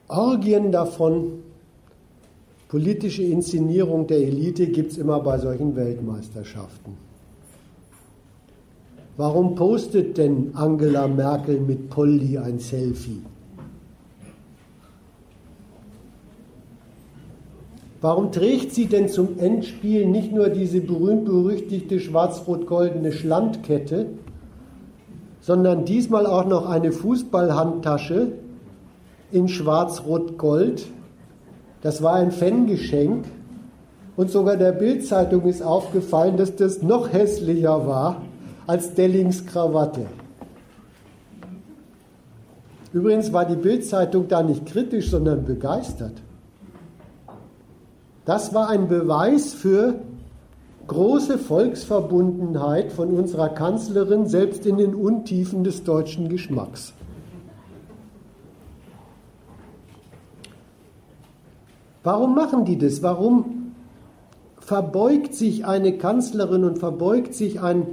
[0.07, 1.44] Orgien davon,
[2.68, 6.98] politische Inszenierung der Elite gibt es immer bei solchen Weltmeisterschaften.
[9.18, 13.22] Warum postet denn Angela Merkel mit Polly ein Selfie?
[18.02, 24.06] Warum trägt sie denn zum Endspiel nicht nur diese berühmt-berüchtigte schwarz-rot-goldene Schlandkette,
[25.42, 28.32] sondern diesmal auch noch eine Fußballhandtasche
[29.34, 30.86] in schwarz-rot-gold?
[31.82, 33.26] Das war ein Fangeschenk.
[34.16, 38.22] Und sogar der Bildzeitung ist aufgefallen, dass das noch hässlicher war
[38.66, 40.06] als Dellings Krawatte.
[42.92, 46.14] Übrigens war die Bildzeitung da nicht kritisch, sondern begeistert.
[48.30, 49.96] Das war ein Beweis für
[50.86, 56.94] große Volksverbundenheit von unserer Kanzlerin, selbst in den Untiefen des deutschen Geschmacks.
[62.04, 63.02] Warum machen die das?
[63.02, 63.74] Warum
[64.60, 67.88] verbeugt sich eine Kanzlerin und verbeugt sich ein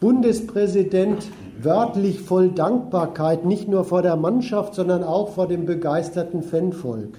[0.00, 1.26] Bundespräsident
[1.60, 7.18] wörtlich voll Dankbarkeit, nicht nur vor der Mannschaft, sondern auch vor dem begeisterten Fanvolk?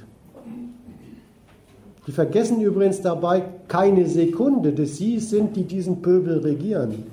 [2.08, 7.04] Die vergessen übrigens dabei keine Sekunde, dass sie sind, die diesen Pöbel regieren.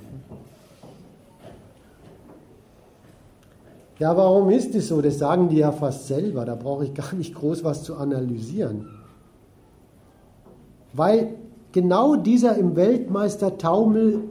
[3.99, 5.01] Ja, warum ist es so?
[5.01, 6.45] Das sagen die ja fast selber.
[6.45, 8.87] Da brauche ich gar nicht groß was zu analysieren.
[10.93, 11.35] Weil
[11.71, 14.21] genau dieser im Weltmeistertaumel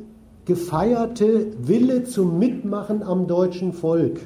[0.45, 4.21] gefeierte Wille zum Mitmachen am deutschen Volk,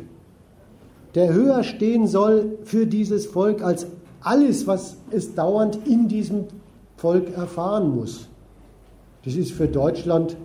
[1.15, 3.87] der höher stehen soll für dieses Volk als
[4.27, 6.47] alles, was es dauernd in diesem
[6.97, 8.29] Volk erfahren muss.
[9.25, 10.37] Das ist für Deutschland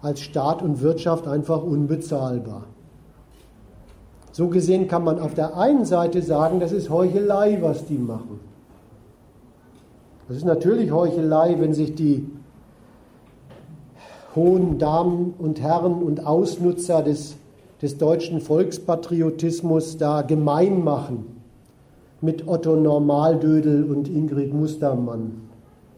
[0.00, 2.64] als Staat und Wirtschaft einfach unbezahlbar.
[4.30, 8.38] So gesehen kann man auf der einen Seite sagen, das ist Heuchelei, was die machen.
[10.28, 12.24] Das ist natürlich Heuchelei, wenn sich die
[14.36, 17.34] hohen Damen und Herren und Ausnutzer des,
[17.82, 21.37] des deutschen Volkspatriotismus da gemein machen
[22.20, 25.48] mit Otto Normaldödel und Ingrid Mustermann.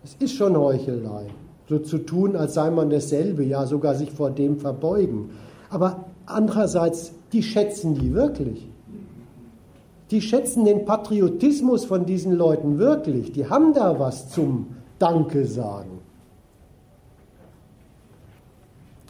[0.04, 1.26] Es ist schon Heuchelei,
[1.68, 5.30] so zu tun, als sei man dasselbe, ja sogar sich vor dem verbeugen.
[5.70, 8.68] Aber andererseits, die schätzen die wirklich.
[10.10, 13.32] Die schätzen den Patriotismus von diesen Leuten wirklich.
[13.32, 16.00] Die haben da was zum Danke sagen.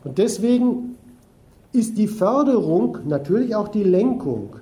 [0.04, 0.96] Und deswegen
[1.72, 4.56] ist die Förderung, natürlich auch die Lenkung,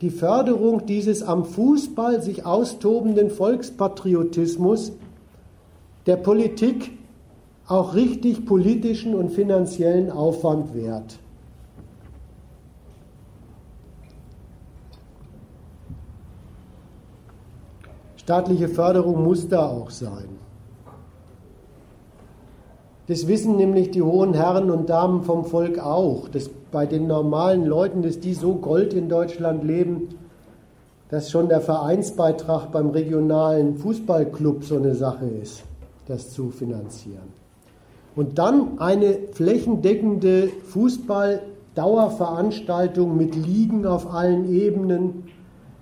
[0.00, 4.92] die Förderung dieses am Fußball sich austobenden Volkspatriotismus
[6.06, 6.92] der Politik
[7.66, 11.18] auch richtig politischen und finanziellen Aufwand wert.
[18.16, 20.28] Staatliche Förderung muss da auch sein.
[23.06, 27.66] Das wissen nämlich die hohen Herren und Damen vom Volk auch, dass bei den normalen
[27.66, 30.10] Leuten, dass die so Gold in Deutschland leben,
[31.08, 35.64] dass schon der Vereinsbeitrag beim regionalen Fußballclub so eine Sache ist,
[36.06, 37.40] das zu finanzieren.
[38.14, 45.24] Und dann eine flächendeckende Fußballdauerveranstaltung mit Ligen auf allen Ebenen,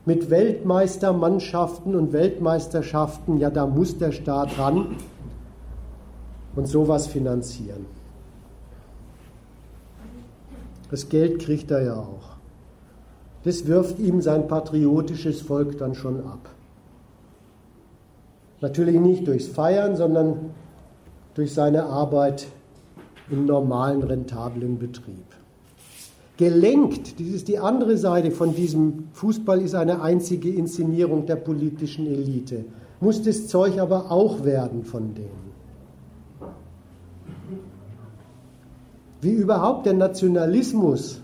[0.07, 4.97] mit Weltmeistermannschaften und Weltmeisterschaften, ja, da muss der Staat ran
[6.57, 7.98] und sowas finanzieren.
[10.91, 12.39] Das Geld kriegt er ja auch.
[13.45, 16.51] Das wirft ihm sein patriotisches Volk dann schon ab.
[18.61, 20.51] Natürlich nicht durchs Feiern, sondern
[21.35, 22.47] durch seine Arbeit
[23.31, 25.25] im normalen, rentablen Betrieb.
[26.37, 32.07] Gelenkt, das ist die andere Seite von diesem Fußball, ist eine einzige Inszenierung der politischen
[32.07, 32.65] Elite.
[33.01, 35.48] Muss das Zeug aber auch werden von denen.
[39.21, 41.21] Wie überhaupt der Nationalismus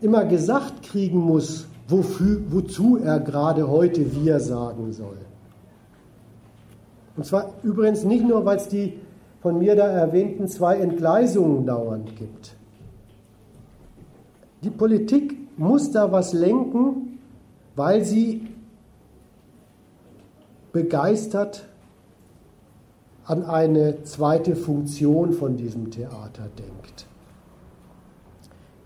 [0.00, 5.18] immer gesagt kriegen muss, wofür, wozu er gerade heute wir sagen soll.
[7.16, 8.94] Und zwar übrigens nicht nur, weil es die
[9.40, 12.56] von mir da erwähnten zwei Entgleisungen dauernd gibt.
[14.62, 17.18] Die Politik muss da was lenken,
[17.74, 18.48] weil sie
[20.72, 21.64] begeistert
[23.24, 27.05] an eine zweite Funktion von diesem Theater denkt.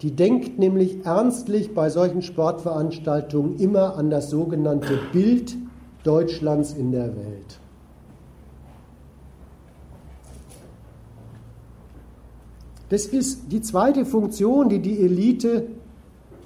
[0.03, 5.57] Die denkt nämlich ernstlich bei solchen Sportveranstaltungen immer an das sogenannte Bild
[6.05, 7.61] Deutschlands in der Welt.
[12.89, 15.69] Das ist die zweite Funktion, die die Elite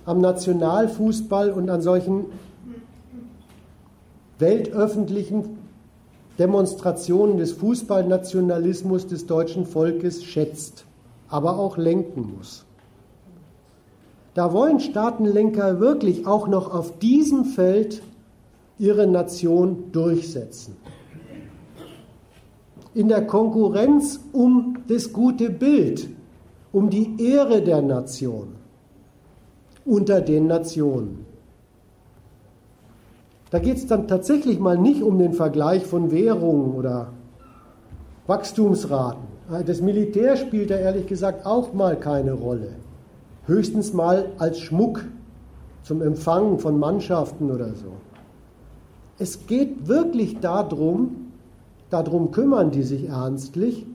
[0.05, 2.27] am Nationalfußball und an solchen
[4.39, 5.59] weltöffentlichen
[6.39, 10.85] Demonstrationen des Fußballnationalismus des deutschen Volkes schätzt,
[11.29, 12.67] aber auch lenken muss.
[14.35, 18.03] Da wollen Staatenlenker wirklich auch noch auf diesem Feld
[18.79, 20.77] ihre Nation durchsetzen.
[22.95, 26.09] In der Konkurrenz um das gute Bild,
[26.73, 28.49] um die Ehre der Nation
[29.85, 31.27] unter den Nationen.
[33.51, 37.13] Da geht es dann tatsächlich mal nicht um den Vergleich von Währungen oder
[38.27, 39.23] Wachstumsraten.
[39.67, 42.71] Das Militär spielt da ehrlich gesagt auch mal keine Rolle.
[43.47, 45.05] Höchstens mal als Schmuck
[45.83, 47.93] zum Empfangen von Mannschaften oder so.
[49.19, 51.31] Es geht wirklich darum,
[51.91, 53.87] darum kümmern die sich ernstlich,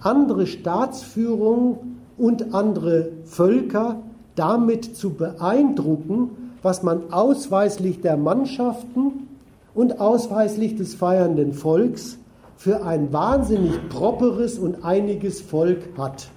[0.00, 4.02] andere Staatsführungen und andere Völker
[4.34, 9.28] damit zu beeindrucken, was man ausweislich der Mannschaften
[9.74, 12.18] und ausweislich des feiernden Volks
[12.56, 16.28] für ein wahnsinnig properes und einiges Volk hat.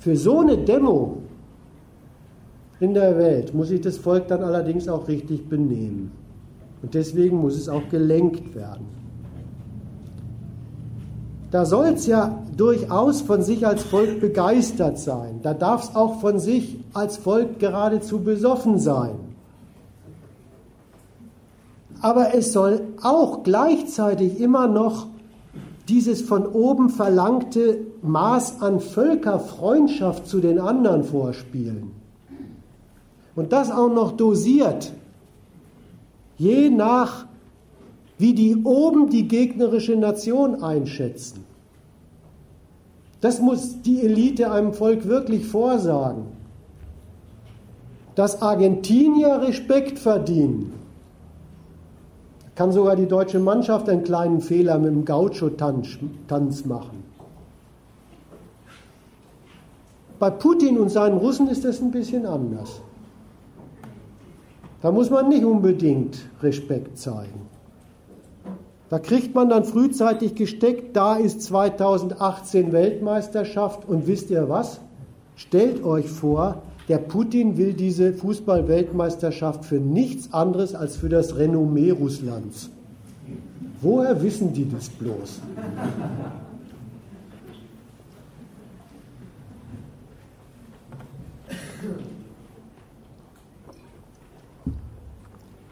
[0.00, 1.18] Für so eine Demo
[2.80, 6.10] in der Welt muss sich das Volk dann allerdings auch richtig benehmen.
[6.82, 8.86] Und deswegen muss es auch gelenkt werden.
[11.50, 15.40] Da soll es ja durchaus von sich als Volk begeistert sein.
[15.42, 19.16] Da darf es auch von sich als Volk geradezu besoffen sein.
[22.00, 25.08] Aber es soll auch gleichzeitig immer noch
[25.88, 31.92] dieses von oben verlangte Maß an Völkerfreundschaft zu den anderen vorspielen.
[33.36, 34.92] Und das auch noch dosiert,
[36.36, 37.26] je nach,
[38.18, 41.44] wie die oben die gegnerische Nation einschätzen.
[43.20, 46.24] Das muss die Elite einem Volk wirklich vorsagen.
[48.14, 50.72] Dass Argentinier Respekt verdienen,
[52.54, 56.99] kann sogar die deutsche Mannschaft einen kleinen Fehler mit dem Gaucho-Tanz machen.
[60.20, 62.82] Bei Putin und seinen Russen ist das ein bisschen anders.
[64.82, 67.48] Da muss man nicht unbedingt Respekt zeigen.
[68.90, 74.80] Da kriegt man dann frühzeitig gesteckt, da ist 2018 Weltmeisterschaft und wisst ihr was?
[75.36, 81.92] Stellt euch vor, der Putin will diese Fußball-Weltmeisterschaft für nichts anderes als für das Renommee
[81.92, 82.68] Russlands.
[83.80, 85.40] Woher wissen die das bloß?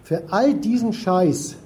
[0.08, 1.56] Für all diesen Scheiß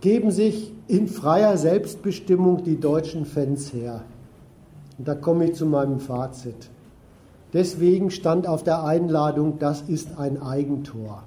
[0.00, 4.02] geben sich in freier Selbstbestimmung die deutschen Fans her.
[4.98, 6.68] Und da komme ich zu meinem Fazit.
[7.52, 11.22] Deswegen stand auf der Einladung, das ist ein Eigentor.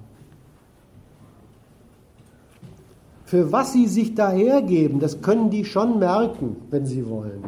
[3.23, 7.41] Für was sie sich da hergeben, das können die schon merken, wenn sie wollen.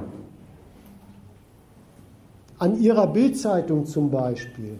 [2.59, 4.79] An ihrer Bildzeitung zum Beispiel.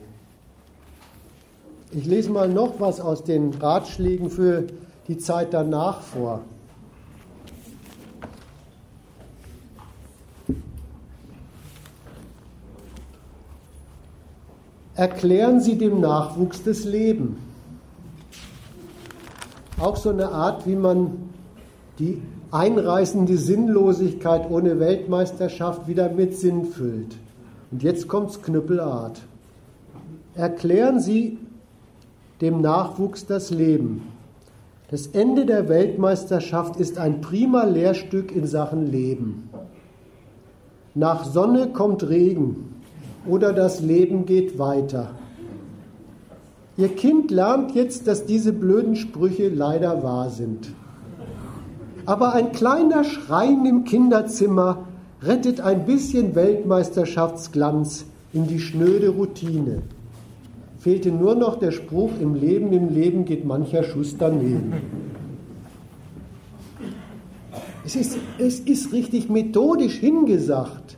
[1.92, 4.68] Ich lese mal noch was aus den Ratschlägen für
[5.08, 6.42] die Zeit danach vor.
[15.02, 17.38] erklären Sie dem Nachwuchs das Leben.
[19.80, 21.30] Auch so eine Art, wie man
[21.98, 27.16] die einreißende Sinnlosigkeit ohne Weltmeisterschaft wieder mit Sinn füllt.
[27.72, 29.22] Und jetzt kommt's knüppelart.
[30.36, 31.40] Erklären Sie
[32.42, 34.02] dem Nachwuchs das Leben.
[34.90, 39.50] Das Ende der Weltmeisterschaft ist ein prima Lehrstück in Sachen Leben.
[40.96, 42.82] Nach Sonne kommt Regen
[43.26, 45.12] oder das Leben geht weiter.
[46.78, 50.74] Ihr Kind lernt jetzt, dass diese blöden Sprüche leider wahr sind.
[52.06, 54.88] Aber ein kleiner Schrein im Kinderzimmer
[55.22, 59.84] rettet ein bisschen Weltmeisterschaftsglanz in die schnöde Routine.
[60.82, 64.74] Fehlte nur noch der Spruch, im Leben, im Leben geht mancher Schuss daneben.
[67.86, 70.98] Es ist, es ist richtig methodisch hingesagt.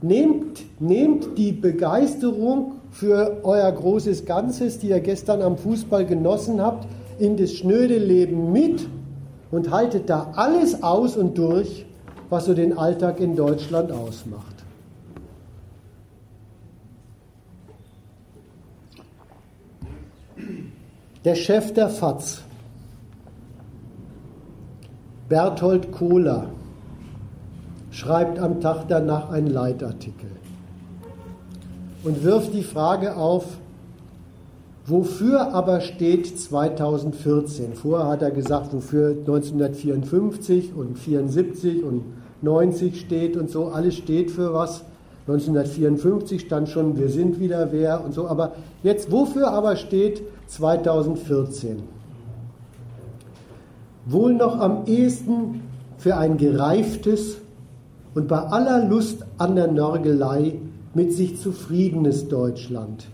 [0.00, 6.88] Nehmt, nehmt die Begeisterung für euer großes Ganzes, die ihr gestern am Fußball genossen habt,
[7.20, 8.88] in das schnöde Leben mit
[9.52, 11.86] und haltet da alles aus und durch,
[12.28, 14.51] was so den Alltag in Deutschland ausmacht.
[21.24, 22.42] Der Chef der FAZ,
[25.28, 26.48] Berthold Kohler,
[27.92, 30.30] schreibt am Tag danach einen Leitartikel
[32.02, 33.44] und wirft die Frage auf,
[34.84, 37.74] wofür aber steht 2014?
[37.74, 42.02] Vorher hat er gesagt, wofür 1954 und 74 und
[42.40, 44.82] 90 steht und so, alles steht für was.
[45.28, 50.20] 1954 stand schon, wir sind wieder wer und so, aber jetzt, wofür aber steht
[50.56, 51.82] 2014?
[54.04, 55.62] Wohl noch am ehesten
[55.96, 57.38] für ein gereiftes,
[58.14, 60.58] und bei aller Lust an der Nörgelei
[60.92, 63.06] mit sich zufriedenes Deutschland.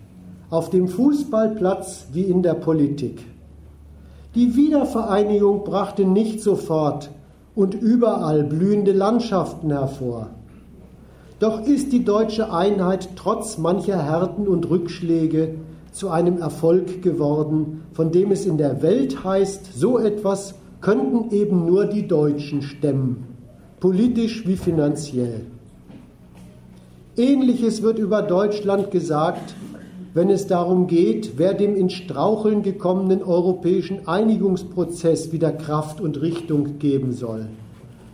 [0.50, 3.24] Auf dem Fußballplatz wie in der Politik.
[4.34, 7.10] Die Wiedervereinigung brachte nicht sofort
[7.54, 10.30] und überall blühende Landschaften hervor.
[11.38, 15.54] Doch ist die deutsche Einheit trotz mancher Härten und Rückschläge
[15.92, 21.66] zu einem Erfolg geworden, von dem es in der Welt heißt, so etwas könnten eben
[21.66, 23.28] nur die Deutschen stemmen
[23.80, 25.42] politisch wie finanziell.
[27.16, 29.54] Ähnliches wird über Deutschland gesagt,
[30.14, 36.78] wenn es darum geht, wer dem in Straucheln gekommenen europäischen Einigungsprozess wieder Kraft und Richtung
[36.78, 37.46] geben soll.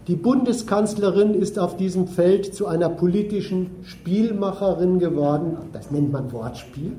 [0.06, 5.56] Die Bundeskanzlerin ist auf diesem Feld zu einer politischen Spielmacherin geworden.
[5.72, 6.92] Das nennt man Wortspiel.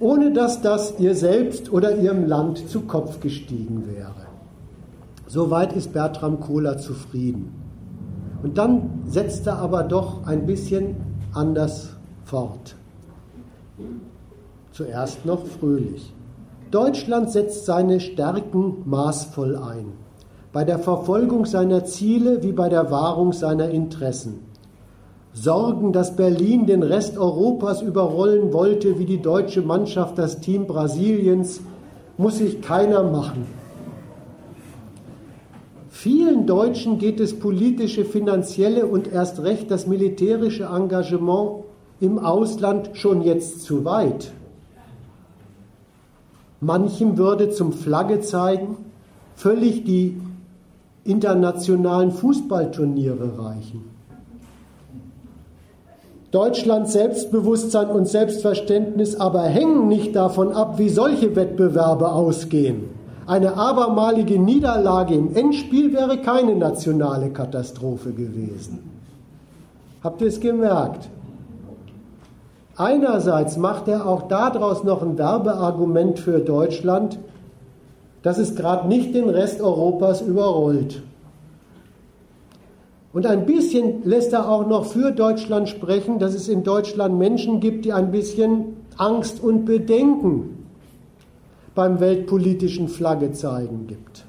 [0.00, 4.26] Ohne dass das ihr selbst oder ihrem Land zu Kopf gestiegen wäre.
[5.26, 7.52] Soweit ist Bertram Kohler zufrieden.
[8.42, 10.96] Und dann setzt er aber doch ein bisschen
[11.32, 11.90] anders
[12.24, 12.76] fort.
[14.72, 16.12] Zuerst noch fröhlich.
[16.70, 19.92] Deutschland setzt seine Stärken maßvoll ein,
[20.52, 24.40] bei der Verfolgung seiner Ziele wie bei der Wahrung seiner Interessen.
[25.34, 31.60] Sorgen, dass Berlin den Rest Europas überrollen wollte, wie die deutsche Mannschaft das Team Brasiliens,
[32.16, 33.44] muss sich keiner machen.
[35.90, 41.64] Vielen Deutschen geht das politische, finanzielle und erst recht das militärische Engagement
[42.00, 44.32] im Ausland schon jetzt zu weit.
[46.60, 48.76] Manchem würde zum Flagge zeigen
[49.34, 50.20] völlig die
[51.04, 53.93] internationalen Fußballturniere reichen.
[56.34, 62.88] Deutschlands Selbstbewusstsein und Selbstverständnis aber hängen nicht davon ab, wie solche Wettbewerbe ausgehen.
[63.24, 68.80] Eine abermalige Niederlage im Endspiel wäre keine nationale Katastrophe gewesen.
[70.02, 71.08] Habt ihr es gemerkt?
[72.76, 77.16] Einerseits macht er auch daraus noch ein Werbeargument für Deutschland,
[78.22, 81.00] dass es gerade nicht den Rest Europas überrollt.
[83.14, 87.60] Und ein bisschen lässt er auch noch für Deutschland sprechen, dass es in Deutschland Menschen
[87.60, 90.66] gibt, die ein bisschen Angst und Bedenken
[91.76, 94.24] beim weltpolitischen Flagge zeigen gibt.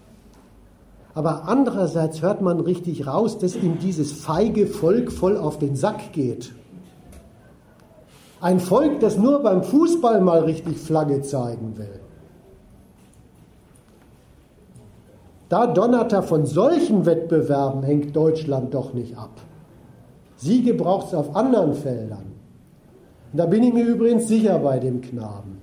[1.15, 6.13] Aber andererseits hört man richtig raus, dass ihm dieses feige Volk voll auf den Sack
[6.13, 6.53] geht.
[8.39, 12.01] Ein Volk, das nur beim Fußball mal richtig Flagge zeigen will.
[15.47, 19.29] Da Donnerter von solchen Wettbewerben hängt Deutschland doch nicht ab.
[20.37, 22.33] Siege braucht es auf anderen Feldern.
[23.31, 25.59] Und da bin ich mir übrigens sicher bei dem Knaben,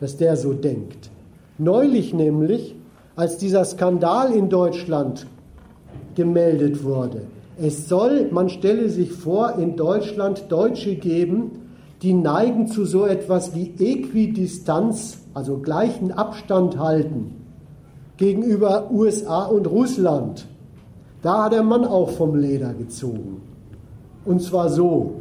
[0.00, 1.10] dass der so denkt.
[1.56, 2.74] Neulich nämlich,
[3.14, 5.26] als dieser Skandal in Deutschland
[6.16, 7.22] gemeldet wurde,
[7.58, 11.68] es soll, man stelle sich vor, in Deutschland Deutsche geben,
[12.00, 17.41] die neigen zu so etwas wie Äquidistanz, also gleichen Abstand halten
[18.22, 20.46] gegenüber USA und Russland.
[21.22, 23.42] Da hat der Mann auch vom Leder gezogen.
[24.24, 25.14] Und zwar so.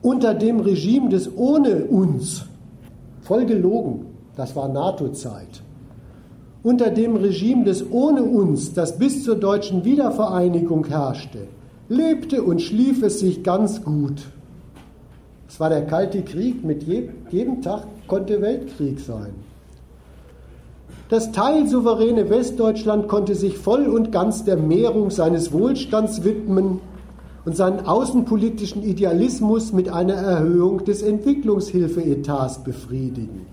[0.00, 2.46] Unter dem Regime des ohne uns,
[3.20, 4.06] voll gelogen,
[4.36, 5.62] das war NATO-Zeit,
[6.62, 11.40] unter dem Regime des ohne uns, das bis zur deutschen Wiedervereinigung herrschte,
[11.90, 14.22] lebte und schlief es sich ganz gut.
[15.46, 16.84] Es war der Kalte Krieg, mit
[17.30, 19.34] jedem Tag konnte Weltkrieg sein.
[21.08, 26.80] Das teilsouveräne Westdeutschland konnte sich voll und ganz der Mehrung seines Wohlstands widmen
[27.44, 33.46] und seinen außenpolitischen Idealismus mit einer Erhöhung des Entwicklungshilfeetats befriedigen.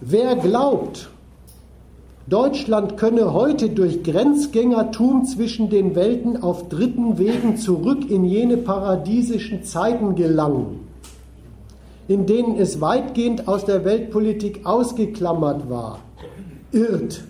[0.00, 1.10] Wer glaubt,
[2.28, 9.64] Deutschland könne heute durch Grenzgängertum zwischen den Welten auf dritten Wegen zurück in jene paradiesischen
[9.64, 10.87] Zeiten gelangen,
[12.08, 16.00] in denen es weitgehend aus der Weltpolitik ausgeklammert war,
[16.72, 17.22] irrt.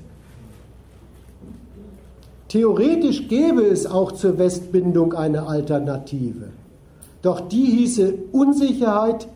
[2.46, 6.48] Theoretisch gäbe es auch zur Westbindung eine Alternative.
[7.20, 9.28] Doch die hieße Unsicherheit,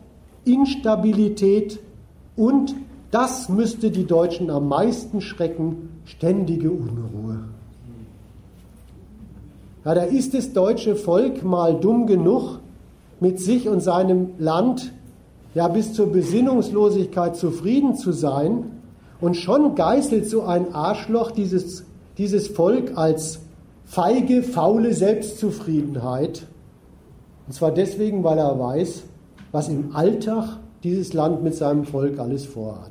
[0.44, 1.80] Instabilität
[2.36, 2.74] und,
[3.10, 7.40] das müsste die Deutschen am meisten schrecken, ständige Unruhe.
[9.84, 12.60] Ja, da ist das deutsche Volk mal dumm genug,
[13.20, 14.92] mit sich und seinem Land
[15.54, 18.82] ja bis zur Besinnungslosigkeit zufrieden zu sein.
[19.20, 21.84] Und schon geißelt so ein Arschloch dieses,
[22.18, 23.40] dieses Volk als
[23.84, 26.46] feige, faule Selbstzufriedenheit.
[27.46, 29.04] Und zwar deswegen, weil er weiß,
[29.52, 32.90] was im Alltag dieses Land mit seinem Volk alles vorhat.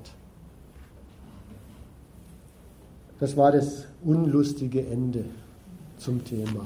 [3.19, 5.25] Das war das unlustige Ende
[5.97, 6.65] zum Thema.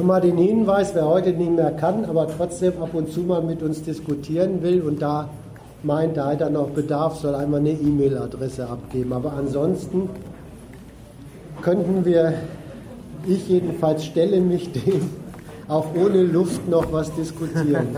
[0.00, 3.62] Nochmal den Hinweis, wer heute nicht mehr kann, aber trotzdem ab und zu mal mit
[3.62, 5.28] uns diskutieren will und da
[5.82, 9.12] meint, da hat er noch Bedarf, soll einmal eine E-Mail-Adresse abgeben.
[9.12, 10.08] Aber ansonsten
[11.60, 12.32] könnten wir,
[13.26, 15.10] ich jedenfalls stelle mich dem,
[15.68, 17.88] auch ohne Luft noch was diskutieren.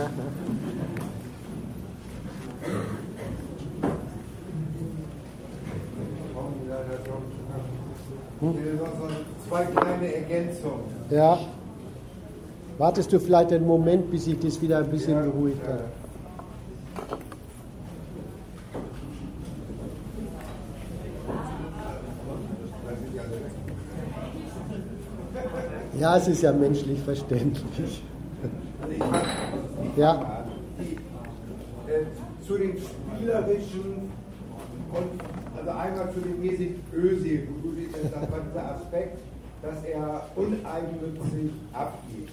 [8.40, 8.54] Hm?
[9.48, 10.80] Zwei kleine Ergänzungen.
[11.08, 11.38] Ja.
[12.78, 15.84] Wartest du vielleicht einen Moment, bis ich das wieder ein bisschen ja, beruhigt habe?
[25.98, 28.02] Ja, es ist ja menschlich verständlich.
[29.96, 30.44] ja.
[32.46, 34.10] zu den spielerischen
[34.92, 35.20] und
[35.56, 39.18] also einmal zu dem mäßig Özil, wo du sagst, dieser Aspekt,
[39.62, 42.28] dass er uneigennützig abgeht.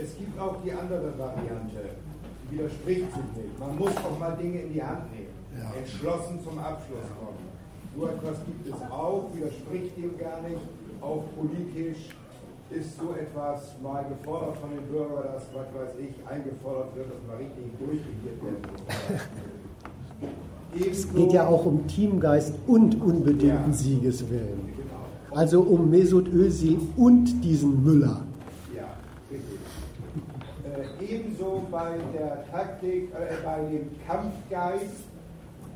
[0.00, 1.90] Es gibt auch die andere Variante,
[2.50, 3.58] die widerspricht sich nicht.
[3.60, 5.72] Man muss auch mal Dinge in die Hand nehmen, Ja.
[5.78, 7.38] entschlossen zum Abschluss kommen.
[7.96, 10.58] So etwas gibt es auch, widerspricht dem gar nicht.
[11.00, 12.08] Auch politisch
[12.70, 17.22] ist so etwas mal gefordert von den Bürgern, dass, was weiß ich, eingefordert wird, dass
[17.28, 18.82] mal richtig durchregiert werden muss.
[20.88, 23.72] Es geht ja auch um Teamgeist und unbedingten Ja.
[23.72, 24.72] Siegeswillen.
[24.76, 25.04] Genau.
[25.38, 28.22] Also um Mesut Özil und diesen Müller.
[28.74, 28.88] Ja,
[29.30, 29.60] richtig.
[31.70, 35.04] Bei der Taktik, äh, bei dem Kampfgeist,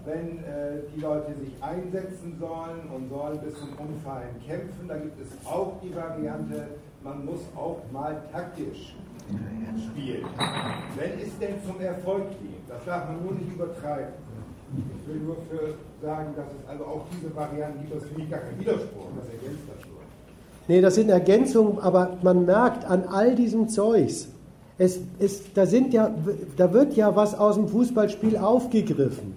[0.04, 5.20] wenn äh, die Leute sich einsetzen sollen und sollen bis zum Umfallen kämpfen, da gibt
[5.20, 6.68] es auch die Variante,
[7.02, 8.94] man muss auch mal taktisch
[9.76, 10.24] spielen.
[10.96, 14.14] Wenn es denn zum Erfolg dient, das darf man nur nicht übertreiben.
[14.76, 15.74] Ich will nur für
[16.04, 19.26] sagen, dass es also auch diese Varianten gibt, das finde ich gar kein Widerspruch, das
[19.26, 19.98] ergänzt das nur.
[20.68, 24.28] Nee, das sind Ergänzungen, aber man merkt an all diesem Zeugs,
[24.78, 26.14] es, es, da, sind ja,
[26.56, 29.36] da wird ja was aus dem Fußballspiel aufgegriffen.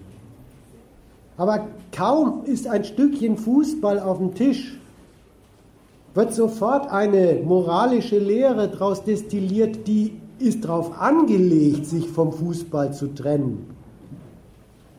[1.36, 4.78] Aber kaum ist ein Stückchen Fußball auf dem Tisch,
[6.14, 13.08] wird sofort eine moralische Lehre daraus destilliert, die ist darauf angelegt, sich vom Fußball zu
[13.08, 13.68] trennen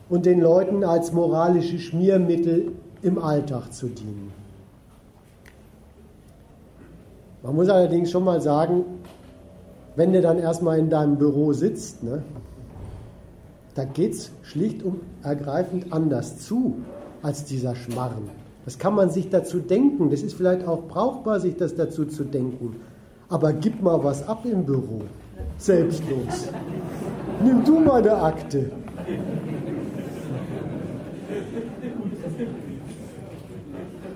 [0.09, 4.33] und den Leuten als moralische Schmiermittel im Alltag zu dienen.
[7.43, 8.85] Man muss allerdings schon mal sagen,
[9.97, 12.23] wenn du dann erstmal in deinem Büro sitzt, ne,
[13.75, 16.77] da geht es schlicht und ergreifend anders zu
[17.23, 18.31] als dieser Schmarren.
[18.65, 22.25] Das kann man sich dazu denken, das ist vielleicht auch brauchbar, sich das dazu zu
[22.25, 22.77] denken.
[23.29, 25.03] Aber gib mal was ab im Büro,
[25.59, 26.49] selbstlos.
[27.43, 28.71] Nimm du mal eine Akte.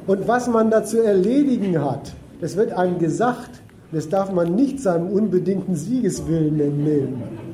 [0.06, 3.62] Und was man da zu erledigen hat, das wird einem gesagt,
[3.96, 7.45] das darf man nicht seinem unbedingten Siegeswillen entnehmen.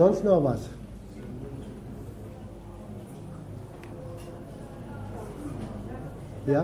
[0.00, 0.60] Sonst noch was?
[6.46, 6.62] Ja?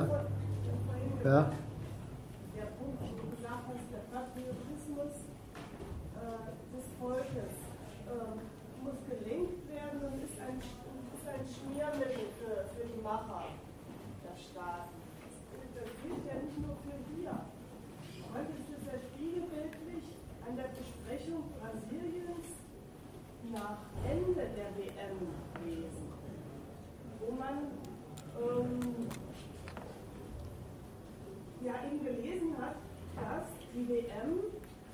[1.23, 1.53] Ja?
[2.57, 5.29] der Punkt, wo du gesagt hast, der Patriotismus
[6.17, 7.53] äh, des Volkes
[8.09, 8.41] äh,
[8.81, 13.53] muss gelenkt werden und ist ein, ist ein Schmiermittel für, für die Macher
[14.25, 14.97] der Staaten.
[15.53, 17.37] Das, das gilt ja nicht nur für wir.
[18.33, 20.09] Heute ist es ja spiegelbildlich
[20.49, 22.65] an der Besprechung Brasiliens
[23.53, 25.19] nach Ende der WM
[25.55, 26.13] gewesen,
[27.21, 27.71] wo man
[28.37, 29.09] ähm,
[31.65, 32.77] ja eben gelesen hat,
[33.15, 34.53] dass die WM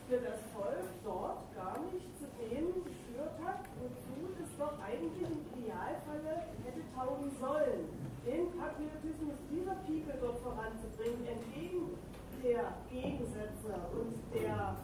[0.09, 5.43] für das Volk dort gar nicht zu dem geführt hat, wozu es doch eigentlich im
[5.59, 7.89] Idealfalle hätte taugen sollen,
[8.27, 11.97] den Patriotismus dieser People dort voranzubringen, entgegen
[12.43, 14.77] der Gegensätze und der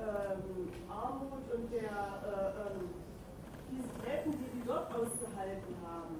[0.00, 1.92] ähm, Armut und der
[2.24, 2.88] äh, ähm,
[3.70, 6.16] Disziplinen, die sie dort ausgehalten haben.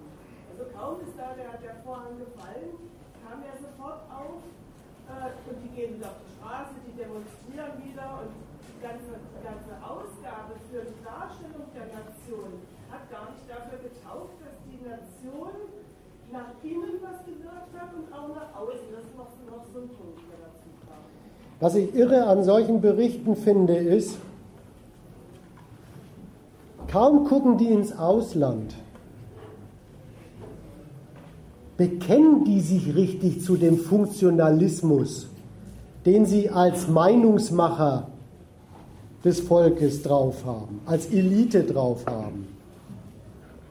[0.51, 2.77] Also kaum ist da der, der Vorhang gefallen,
[3.23, 4.43] kam er sofort auf
[5.09, 8.32] äh, und die gehen wieder auf die Straße, die demonstrieren wieder und
[8.62, 14.36] die ganze, die ganze Ausgabe für die Darstellung der Nation hat gar nicht dafür getaugt,
[14.43, 15.55] dass die Nation
[16.32, 18.86] nach innen was gewirkt hat und auch nach außen.
[18.93, 21.02] Das ist noch, noch so ein Punkt, der dazu kam.
[21.61, 24.19] Was ich irre an solchen Berichten finde, ist,
[26.89, 28.74] kaum gucken die ins Ausland,
[31.77, 35.30] bekennen die sich richtig zu dem Funktionalismus,
[36.06, 38.09] den sie als Meinungsmacher
[39.24, 42.48] des Volkes drauf haben, als Elite drauf haben.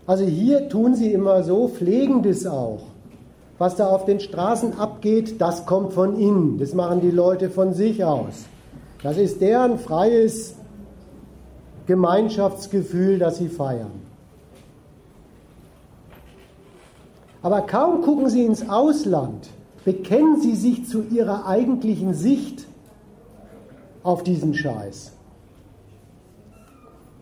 [0.06, 2.82] Also hier tun sie immer so, pflegen das auch.
[3.58, 6.58] Was da auf den Straßen abgeht, das kommt von innen.
[6.60, 8.46] Das machen die Leute von sich aus.
[9.04, 10.56] Das ist deren freies
[11.86, 13.92] Gemeinschaftsgefühl, das sie feiern.
[17.42, 19.50] Aber kaum gucken sie ins Ausland,
[19.86, 22.66] bekennen sie sich zu ihrer eigentlichen Sicht
[24.04, 25.14] auf diesen Scheiß.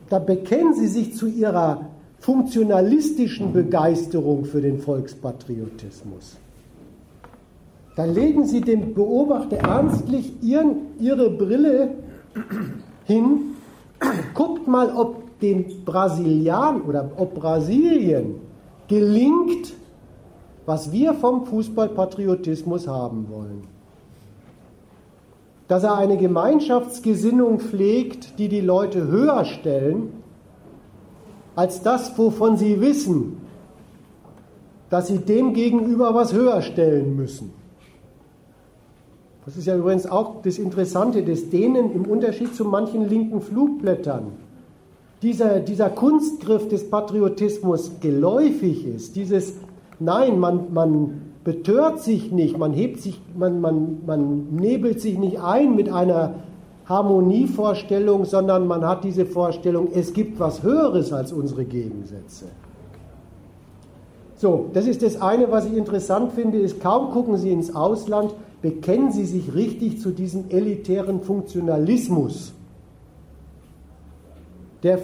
[0.09, 1.85] da bekennen sie sich zu ihrer
[2.19, 6.37] funktionalistischen Begeisterung für den Volkspatriotismus.
[7.95, 11.89] Da legen sie dem Beobachter ernstlich ihren, ihre Brille
[13.05, 13.55] hin,
[14.33, 18.35] guckt mal, ob den Brasilianern oder ob Brasilien
[18.87, 19.73] gelingt,
[20.67, 23.63] was wir vom Fußballpatriotismus haben wollen.
[25.69, 30.11] Dass er eine Gemeinschaftsgesinnung pflegt, die die Leute höher stellen,
[31.55, 33.37] als das, wovon sie wissen,
[34.89, 37.53] dass sie dem gegenüber was höher stellen müssen.
[39.45, 44.33] Das ist ja übrigens auch das Interessante, dass denen im Unterschied zu manchen linken Flugblättern
[45.21, 49.53] dieser, dieser Kunstgriff des Patriotismus geläufig ist, dieses
[49.99, 55.39] Nein, man, man betört sich nicht, man hebt sich, man, man, man nebelt sich nicht
[55.39, 56.35] ein mit einer
[56.85, 62.45] Harmonievorstellung, sondern man hat diese Vorstellung, es gibt was Höheres als unsere Gegensätze.
[64.35, 68.35] So, das ist das eine, was ich interessant finde, ist, kaum gucken Sie ins Ausland,
[68.61, 72.53] bekennen Sie sich richtig zu diesem elitären Funktionalismus,
[74.83, 74.99] der,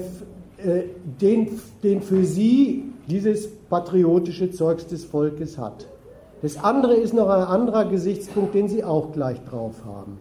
[0.58, 0.84] äh,
[1.20, 1.50] den,
[1.82, 5.88] den für Sie dieses patriotische Zeugs des Volkes hat.
[6.42, 10.20] Das andere ist noch ein anderer Gesichtspunkt, den Sie auch gleich drauf haben.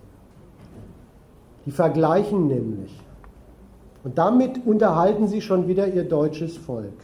[1.67, 2.97] Die vergleichen nämlich.
[4.05, 6.95] Und damit unterhalten Sie schon wieder Ihr deutsches Volk.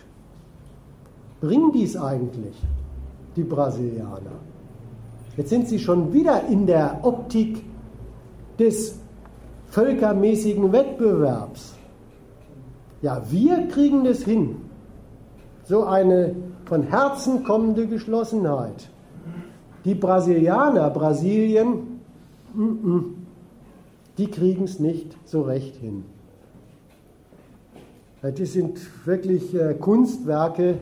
[1.41, 2.57] Bringen dies eigentlich,
[3.37, 4.39] die Brasilianer?
[5.37, 7.65] Jetzt sind Sie schon wieder in der Optik
[8.59, 8.99] des
[9.67, 11.75] völkermäßigen Wettbewerbs.
[13.03, 14.68] Ja, wir kriegen das hin
[15.69, 16.35] so eine
[16.65, 18.89] von Herzen kommende Geschlossenheit.
[19.85, 22.01] Die Brasilianer, Brasilien,
[24.17, 26.05] die kriegen es nicht so recht hin.
[28.23, 30.79] Die sind wirklich äh, Kunstwerke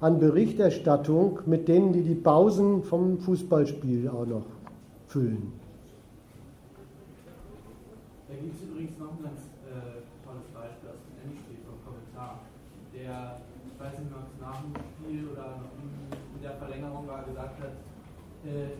[0.00, 4.46] an Berichterstattung, mit denen die die Pausen vom Fußballspiel auch noch
[5.08, 5.52] füllen.
[8.28, 12.38] Da gibt es übrigens noch ein ganz äh, tolles Beispiel aus dem Endspiel vom Kommentar.
[12.94, 13.40] Der
[13.78, 15.54] ich weiß nicht, ob es nach dem Spiel oder
[16.34, 17.70] in der Verlängerung war, gesagt hat,
[18.44, 18.74] äh,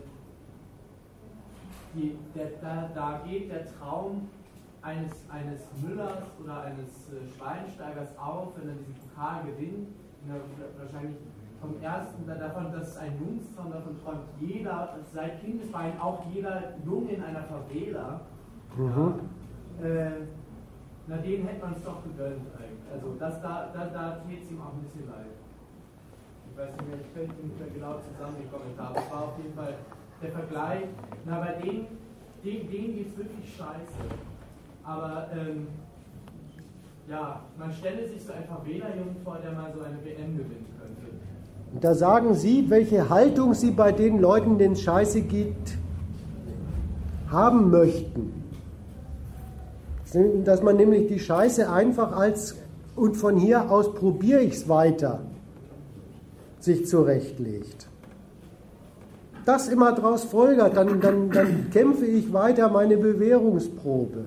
[1.93, 4.27] die, der, da, da, geht der Traum
[4.81, 9.87] eines, eines Müllers oder eines äh, Schweinsteigers auf, wenn er diesen Pokal gewinnt.
[10.77, 11.17] wahrscheinlich
[11.61, 17.11] vom ersten, davon, dass es ein Jungstraum, davon träumt jeder, seit Kindesbein auch jeder Junge
[17.11, 18.21] in einer Favela.
[18.77, 19.13] Mhm.
[19.81, 20.11] Ja, äh,
[21.09, 22.85] na, den hätte man es doch gegönnt eigentlich.
[22.93, 25.33] Also das, da, da, da tät es ihm auch ein bisschen leid.
[26.51, 28.93] Ich weiß nicht mehr, ich könnte nicht mehr genau zusammen die Kommentare.
[28.93, 29.73] Das war auf jeden Fall
[30.21, 30.85] der Vergleich.
[31.25, 31.87] Na, bei denen,
[32.43, 34.05] denen, denen geht es wirklich scheiße.
[34.83, 35.67] Aber ähm,
[37.09, 41.09] ja, man stelle sich so einfach Wählerjungen vor, der mal so eine WM gewinnen könnte.
[41.81, 45.77] Da sagen Sie, welche Haltung Sie bei den Leuten, denen es scheiße geht,
[47.31, 48.38] haben möchten.
[50.43, 52.55] Dass man nämlich die Scheiße einfach als
[52.95, 55.21] und von hier aus probiere ich es weiter
[56.59, 57.87] sich zurechtlegt.
[59.45, 64.25] Das immer daraus folgert, dann, dann, dann kämpfe ich weiter meine Bewährungsprobe.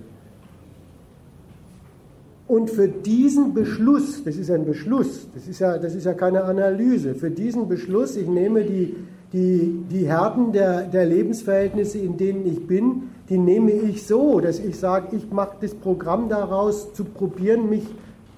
[2.48, 6.44] Und für diesen Beschluss, das ist ein Beschluss, das ist ja, das ist ja keine
[6.44, 8.96] Analyse, für diesen Beschluss, ich nehme die,
[9.32, 14.58] die, die Härten der, der Lebensverhältnisse, in denen ich bin, die nehme ich so, dass
[14.58, 17.84] ich sage, ich mache das Programm daraus, zu probieren, mich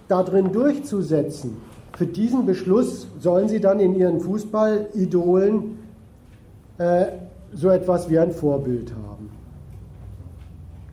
[0.06, 1.56] darin durchzusetzen.
[1.96, 5.78] Für diesen Beschluss sollen sie dann in ihren Fußballidolen
[6.78, 7.06] äh,
[7.52, 9.30] so etwas wie ein Vorbild haben.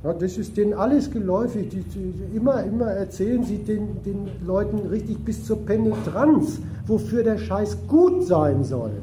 [0.03, 1.69] Ja, das ist denen alles geläufig.
[1.69, 6.57] Die, die, immer, immer erzählen sie den, den Leuten richtig bis zur Penetranz,
[6.87, 8.93] wofür der Scheiß gut sein soll.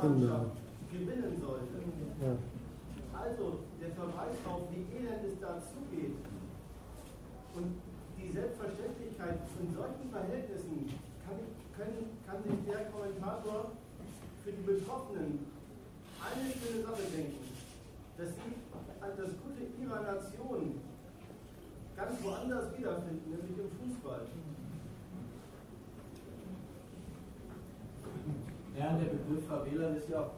[0.00, 0.56] Nationalmannschaft
[0.90, 1.76] gewinnen sollte.
[2.24, 2.32] Ja.
[3.12, 6.16] Also der Verweis auf, wie elend es dazu geht
[7.54, 7.68] und
[8.16, 10.88] die Selbstverständlichkeit in solchen Verhältnissen
[11.24, 11.36] kann,
[11.76, 13.72] können, kann sich der Kommentator
[14.44, 15.46] für die Betroffenen
[16.20, 17.44] eine schöne Sache denken,
[18.16, 18.56] dass sie
[19.00, 20.80] das Gute ihrer Nation
[21.96, 24.24] ganz woanders wiederfinden, nämlich im Fußball.
[28.80, 30.30] Ja, der Begriff Favela ist ja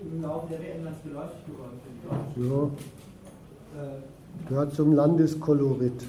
[0.00, 2.74] im Laufe der WM ganz geläufig geworden, finde ich auch.
[3.76, 3.82] Ja.
[3.82, 6.04] Äh, gehört zum Landeskolorit.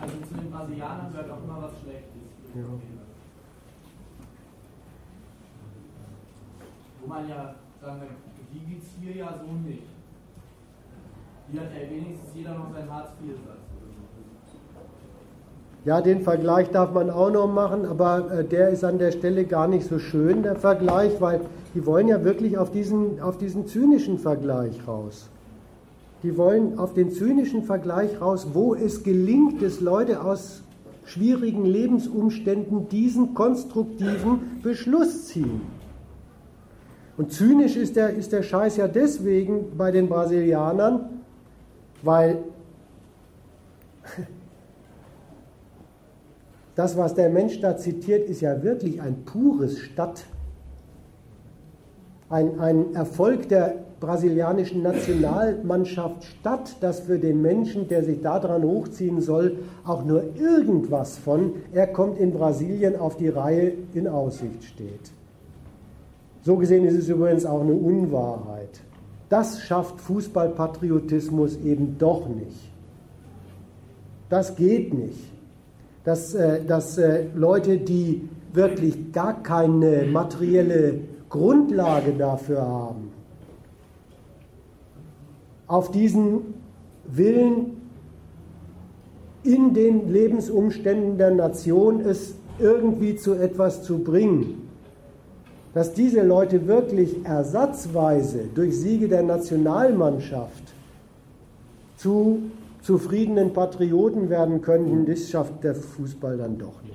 [0.00, 2.30] Also zu den Brasilianern gehört auch immer was Schlechtes.
[2.54, 2.62] Ja.
[7.00, 8.08] Wo man ja sagen kann,
[8.52, 9.82] die gibt es hier ja so nicht.
[11.50, 13.65] Hier hat ja wenigstens jeder noch seinen Hartz-IV-Satz.
[15.86, 19.44] Ja, den Vergleich darf man auch noch machen, aber äh, der ist an der Stelle
[19.44, 21.42] gar nicht so schön, der Vergleich, weil
[21.76, 25.28] die wollen ja wirklich auf diesen, auf diesen zynischen Vergleich raus.
[26.24, 30.64] Die wollen auf den zynischen Vergleich raus, wo es gelingt, dass Leute aus
[31.04, 35.60] schwierigen Lebensumständen diesen konstruktiven Beschluss ziehen.
[37.16, 41.10] Und zynisch ist der, ist der Scheiß ja deswegen bei den Brasilianern,
[42.02, 42.38] weil
[46.76, 50.24] das, was der Mensch da zitiert, ist ja wirklich ein pures Stadt.
[52.28, 59.22] Ein, ein Erfolg der brasilianischen Nationalmannschaft statt, dass für den Menschen, der sich daran hochziehen
[59.22, 65.12] soll, auch nur irgendwas von, er kommt in Brasilien auf die Reihe in Aussicht steht.
[66.42, 68.80] So gesehen ist es übrigens auch eine Unwahrheit.
[69.30, 72.70] Das schafft Fußballpatriotismus eben doch nicht.
[74.28, 75.35] Das geht nicht.
[76.06, 83.10] Dass, äh, dass äh, Leute, die wirklich gar keine materielle Grundlage dafür haben,
[85.66, 86.54] auf diesen
[87.04, 87.82] Willen
[89.42, 94.68] in den Lebensumständen der Nation es irgendwie zu etwas zu bringen.
[95.74, 100.62] Dass diese Leute wirklich ersatzweise durch Siege der Nationalmannschaft
[101.96, 102.42] zu
[102.86, 106.94] zufriedenen Patrioten werden könnten, das schafft der Fußball dann doch nicht.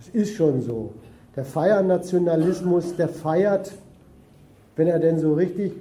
[0.00, 0.92] Es ist schon so.
[1.36, 3.72] Der Feiernationalismus, der feiert
[4.78, 5.72] wenn er denn so richtig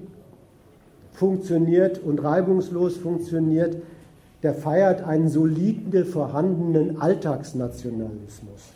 [1.14, 3.78] funktioniert und reibungslos funktioniert,
[4.42, 8.74] der feiert einen solide vorhandenen Alltagsnationalismus.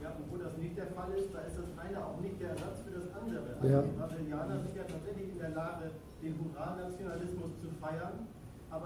[0.00, 2.50] Ja, und wo das nicht der Fall ist, da ist das eine auch nicht der
[2.50, 3.42] Ersatz für das andere.
[3.60, 3.82] Also ja.
[3.82, 5.90] Die Brasilianer sind ja tatsächlich in der Lage,
[6.22, 8.30] den Hurra-Nationalismus zu feiern,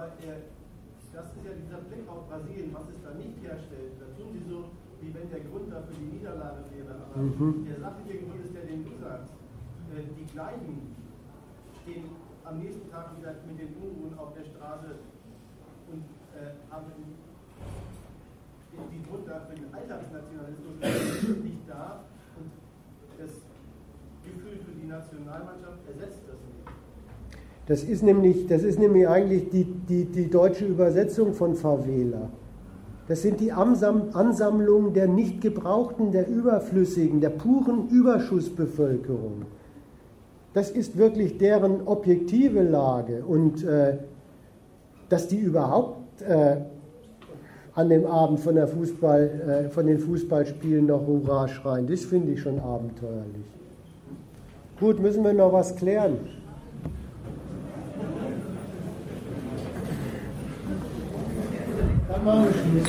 [0.00, 0.48] aber er,
[1.12, 4.00] das ist ja dieser Blick auf Brasilien, was es da nicht herstellt.
[4.00, 4.72] Da tun sie so,
[5.04, 6.96] wie wenn der Grund dafür die Niederlage wäre.
[7.04, 7.68] Aber mhm.
[7.68, 9.36] der sachliche Grund ist der, den du sagst.
[9.92, 10.96] Äh, die Gleichen
[11.82, 12.08] stehen
[12.44, 15.04] am nächsten Tag wieder mit den Unruhen auf der Straße
[15.92, 16.88] und äh, haben
[18.72, 20.78] die Grund dafür den Alltagsnationalismus
[21.44, 22.06] nicht da
[22.38, 22.48] und
[23.18, 23.32] das
[24.24, 26.49] Gefühl für die Nationalmannschaft ersetzt das.
[27.70, 32.28] Das ist nämlich, das ist nämlich eigentlich die, die, die deutsche Übersetzung von Favela.
[33.06, 39.42] Das sind die Ansammlungen der nicht gebrauchten, der überflüssigen, der puren Überschussbevölkerung.
[40.52, 43.22] Das ist wirklich deren objektive Lage.
[43.24, 43.98] Und äh,
[45.08, 46.56] dass die überhaupt äh,
[47.76, 52.40] an dem Abend von, Fußball, äh, von den Fußballspielen noch Hurra schreien, das finde ich
[52.40, 53.46] schon abenteuerlich.
[54.80, 56.18] Gut, müssen wir noch was klären?
[62.22, 62.80] motion is